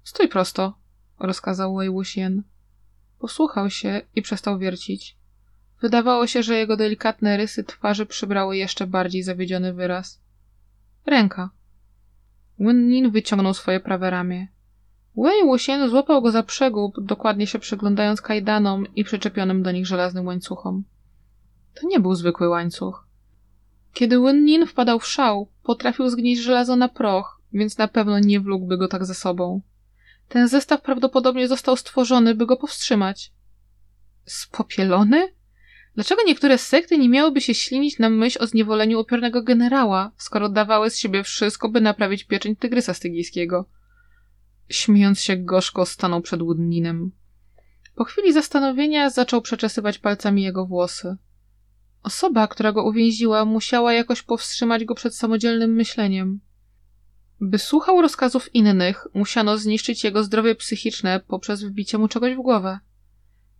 Stój 0.05 0.29
prosto, 0.29 0.75
rozkazał 1.19 1.77
Wei 1.77 1.91
Wuxian. 1.91 2.43
Posłuchał 3.19 3.71
się 3.71 4.01
i 4.15 4.23
przestał 4.23 4.59
wiercić. 4.59 5.16
Wydawało 5.87 6.27
się, 6.27 6.42
że 6.42 6.59
jego 6.59 6.77
delikatne 6.77 7.37
rysy 7.37 7.64
twarzy 7.64 8.07
przybrały 8.07 8.57
jeszcze 8.57 8.87
bardziej 8.87 9.22
zawiedziony 9.22 9.72
wyraz. 9.72 10.20
Ręka. 11.07 11.51
Winnin 12.59 13.11
wyciągnął 13.11 13.55
swoje 13.55 13.81
prawe 13.81 14.11
ramię. 14.11 14.49
Wei 15.16 15.42
Wuxian 15.44 15.88
złapał 15.88 16.22
go 16.22 16.31
za 16.31 16.42
przegub, 16.42 16.94
dokładnie 17.01 17.46
się 17.46 17.59
przyglądając 17.59 18.20
kajdanom 18.20 18.87
i 18.94 19.05
przyczepionym 19.05 19.62
do 19.62 19.72
nich 19.72 19.87
żelaznym 19.87 20.27
łańcuchom. 20.27 20.85
To 21.75 21.88
nie 21.88 22.01
był 22.01 22.14
zwykły 22.14 22.49
łańcuch. 22.49 23.07
Kiedy 23.92 24.16
Winnin 24.16 24.66
wpadał 24.66 24.99
w 24.99 25.07
szał, 25.07 25.49
potrafił 25.62 26.09
zgnieść 26.09 26.42
żelazo 26.42 26.77
na 26.77 26.88
proch, 26.88 27.40
więc 27.53 27.79
na 27.79 27.88
pewno 27.88 28.18
nie 28.18 28.40
wlókłby 28.40 28.79
go 28.79 28.88
tak 28.88 29.05
ze 29.05 29.14
sobą. 29.14 29.61
Ten 30.29 30.49
zestaw 30.49 30.83
prawdopodobnie 30.83 31.49
został 31.49 31.77
stworzony, 31.77 32.35
by 32.35 32.46
go 32.46 32.57
powstrzymać. 32.57 33.33
Spopielony? 34.25 35.37
Dlaczego 35.97 36.23
niektóre 36.27 36.59
sekty 36.59 36.99
nie 36.99 37.09
miałyby 37.09 37.41
się 37.41 37.55
ślinić 37.55 37.99
na 37.99 38.11
myśl 38.11 38.39
o 38.43 38.47
zniewoleniu 38.47 39.01
upiornego 39.01 39.43
generała, 39.43 40.13
skoro 40.17 40.49
dawały 40.49 40.91
z 40.91 40.99
siebie 40.99 41.25
wszystko, 41.25 41.69
by 41.69 41.81
naprawić 41.81 42.25
pieczeń 42.25 42.57
tygrysa 42.57 42.95
stygijskiego? 42.95 43.65
Śmiejąc 44.69 45.21
się 45.21 45.37
gorzko, 45.37 45.87
stanął 45.87 46.21
przed 46.21 46.43
Woodninem. 46.43 47.13
Po 47.95 48.05
chwili 48.05 48.33
zastanowienia 48.33 49.11
zaczął 49.11 49.43
przeczesywać 49.43 49.99
palcami 49.99 50.43
jego 50.43 50.67
włosy. 50.67 51.17
Osoba, 52.03 52.49
która 52.49 52.73
go 52.73 52.85
uwięziła, 52.85 53.45
musiała 53.45 53.93
jakoś 53.93 54.23
powstrzymać 54.23 54.85
go 54.85 54.95
przed 54.95 55.17
samodzielnym 55.17 55.75
myśleniem. 55.75 56.41
By 57.41 57.59
słuchał 57.59 58.03
rozkazów 58.03 58.55
innych, 58.55 59.07
musiano 59.15 59.59
zniszczyć 59.59 60.05
jego 60.05 60.23
zdrowie 60.23 60.55
psychiczne 60.55 61.21
poprzez 61.29 61.65
wbicie 61.65 61.99
mu 61.99 62.09
czegoś 62.09 62.35
w 62.35 62.43
głowę. 62.43 62.79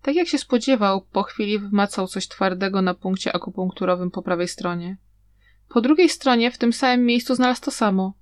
Tak 0.02 0.14
jak 0.14 0.28
się 0.28 0.38
spodziewał, 0.38 1.00
po 1.12 1.22
chwili 1.22 1.59
wmacał 1.59 2.06
coś 2.06 2.28
twardego 2.28 2.82
na 2.82 2.94
punkcie 2.94 3.37
akupunkturowym 3.37 4.11
po 4.11 4.22
prawej 4.22 4.48
stronie. 4.48 4.96
Po 5.68 5.80
drugiej 5.80 6.09
stronie, 6.09 6.50
w 6.50 6.59
tym 6.59 6.72
samym 6.72 7.06
miejscu, 7.06 7.35
znalazł 7.35 7.62
to 7.62 7.70
samo. 7.70 8.14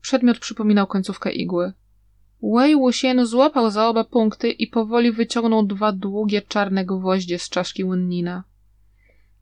Przedmiot 0.00 0.38
przypominał 0.38 0.86
końcówkę 0.86 1.32
igły. 1.32 1.72
Wei 2.42 2.74
Wuxian 2.74 3.26
złapał 3.26 3.70
za 3.70 3.88
oba 3.88 4.04
punkty 4.04 4.50
i 4.50 4.66
powoli 4.66 5.12
wyciągnął 5.12 5.66
dwa 5.66 5.92
długie 5.92 6.42
czarne 6.42 6.84
gwoździe 6.84 7.38
z 7.38 7.48
czaszki 7.48 7.84
Wennina. 7.84 8.44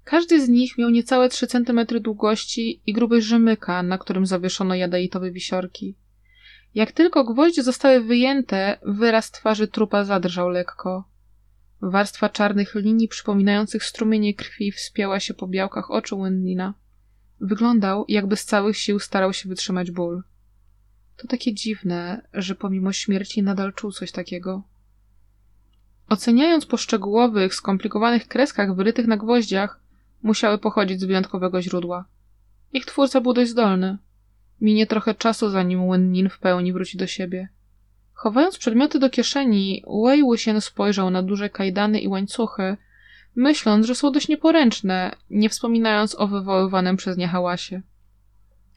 Każdy 0.04 0.46
z 0.46 0.48
nich 0.48 0.78
miał 0.78 0.90
niecałe 0.90 1.28
3 1.28 1.46
cm 1.46 1.80
długości 2.00 2.82
i 2.86 2.92
gruby 2.92 3.22
rzemyka, 3.22 3.82
na 3.82 3.98
którym 3.98 4.26
zawieszono 4.26 4.74
jadaitowe 4.74 5.30
wisiorki. 5.30 5.96
Jak 6.74 6.92
tylko 6.92 7.24
gwoździe 7.24 7.62
zostały 7.62 8.00
wyjęte, 8.00 8.78
wyraz 8.82 9.30
twarzy 9.30 9.68
trupa 9.68 10.04
zadrżał 10.04 10.48
lekko. 10.48 11.04
Warstwa 11.82 12.28
czarnych 12.28 12.74
linii 12.74 13.08
przypominających 13.08 13.84
strumienie 13.84 14.34
krwi 14.34 14.72
wspięła 14.72 15.20
się 15.20 15.34
po 15.34 15.46
białkach 15.46 15.90
oczu 15.90 16.22
Wendina. 16.22 16.74
Wyglądał, 17.40 18.04
jakby 18.08 18.36
z 18.36 18.44
całych 18.44 18.76
sił 18.76 18.98
starał 18.98 19.32
się 19.32 19.48
wytrzymać 19.48 19.90
ból. 19.90 20.22
To 21.16 21.26
takie 21.26 21.54
dziwne, 21.54 22.28
że 22.32 22.54
pomimo 22.54 22.92
śmierci 22.92 23.42
nadal 23.42 23.72
czuł 23.72 23.92
coś 23.92 24.12
takiego. 24.12 24.62
Oceniając 26.08 26.66
po 26.66 26.76
szczegółowych, 26.76 27.54
skomplikowanych 27.54 28.28
kreskach 28.28 28.74
wyrytych 28.74 29.06
na 29.06 29.16
gwoździach, 29.16 29.80
musiały 30.22 30.58
pochodzić 30.58 31.00
z 31.00 31.04
wyjątkowego 31.04 31.62
źródła. 31.62 32.04
Ich 32.72 32.86
twórca 32.86 33.20
był 33.20 33.32
dość 33.32 33.50
zdolny. 33.50 33.98
Minie 34.60 34.86
trochę 34.86 35.14
czasu, 35.14 35.50
zanim 35.50 35.90
Wennin 35.90 36.28
w 36.28 36.38
pełni 36.38 36.72
wróci 36.72 36.98
do 36.98 37.06
siebie. 37.06 37.48
Chowając 38.18 38.58
przedmioty 38.58 38.98
do 38.98 39.10
kieszeni, 39.10 39.84
Wei 40.04 40.22
Wuxian 40.22 40.60
spojrzał 40.60 41.10
na 41.10 41.22
duże 41.22 41.50
kajdany 41.50 42.00
i 42.00 42.08
łańcuchy, 42.08 42.76
myśląc, 43.36 43.86
że 43.86 43.94
są 43.94 44.12
dość 44.12 44.28
nieporęczne, 44.28 45.16
nie 45.30 45.48
wspominając 45.48 46.14
o 46.14 46.26
wywoływanym 46.26 46.96
przez 46.96 47.16
nie 47.16 47.28
hałasie. 47.28 47.82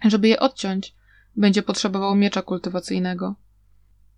Żeby 0.05 0.27
je 0.27 0.39
odciąć, 0.39 0.95
będzie 1.35 1.61
potrzebował 1.61 2.15
miecza 2.15 2.41
kultywacyjnego. 2.41 3.35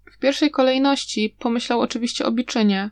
W 0.05 0.17
pierwszej 0.17 0.51
kolejności 0.51 1.36
pomyślał 1.39 1.81
oczywiście 1.81 2.25
o 2.25 2.31
biczynie. 2.31 2.91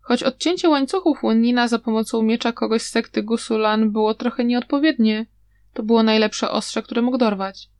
Choć 0.00 0.22
odcięcie 0.22 0.68
łańcuchów 0.68 1.18
Wennina 1.22 1.68
za 1.68 1.78
pomocą 1.78 2.22
miecza 2.22 2.52
kogoś 2.52 2.82
z 2.82 2.90
sekty 2.90 3.22
Gusulan 3.22 3.90
było 3.90 4.14
trochę 4.14 4.44
nieodpowiednie, 4.44 5.26
to 5.74 5.82
było 5.82 6.02
najlepsze 6.02 6.50
ostrze, 6.50 6.82
które 6.82 7.02
mógł 7.02 7.18
dorwać. 7.18 7.70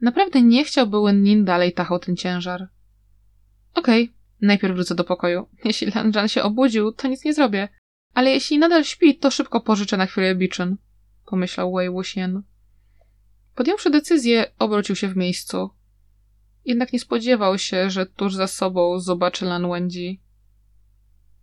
Naprawdę 0.00 0.42
nie 0.42 0.64
chciałby 0.64 1.02
Wennin 1.02 1.44
dalej 1.44 1.72
tachał 1.72 1.98
ten 1.98 2.16
ciężar. 2.16 2.75
Okej, 3.76 4.04
okay, 4.04 4.14
najpierw 4.40 4.74
wrócę 4.74 4.94
do 4.94 5.04
pokoju. 5.04 5.48
Jeśli 5.64 5.92
Lanjan 5.94 6.28
się 6.28 6.42
obudził, 6.42 6.92
to 6.92 7.08
nic 7.08 7.24
nie 7.24 7.34
zrobię. 7.34 7.68
Ale 8.14 8.30
jeśli 8.30 8.58
nadal 8.58 8.84
śpi, 8.84 9.18
to 9.18 9.30
szybko 9.30 9.60
pożyczę 9.60 9.96
na 9.96 10.06
chwilę 10.06 10.34
biczyn, 10.34 10.76
pomyślał 11.26 11.72
Wei 11.72 11.90
Wuxian. 11.90 12.42
Podjąwszy 13.54 13.90
decyzję, 13.90 14.52
obrócił 14.58 14.96
się 14.96 15.08
w 15.08 15.16
miejscu. 15.16 15.70
Jednak 16.64 16.92
nie 16.92 17.00
spodziewał 17.00 17.58
się, 17.58 17.90
że 17.90 18.06
tuż 18.06 18.34
za 18.34 18.46
sobą 18.46 19.00
zobaczy 19.00 19.44
Lan 19.44 19.70
Wenji. 19.70 20.20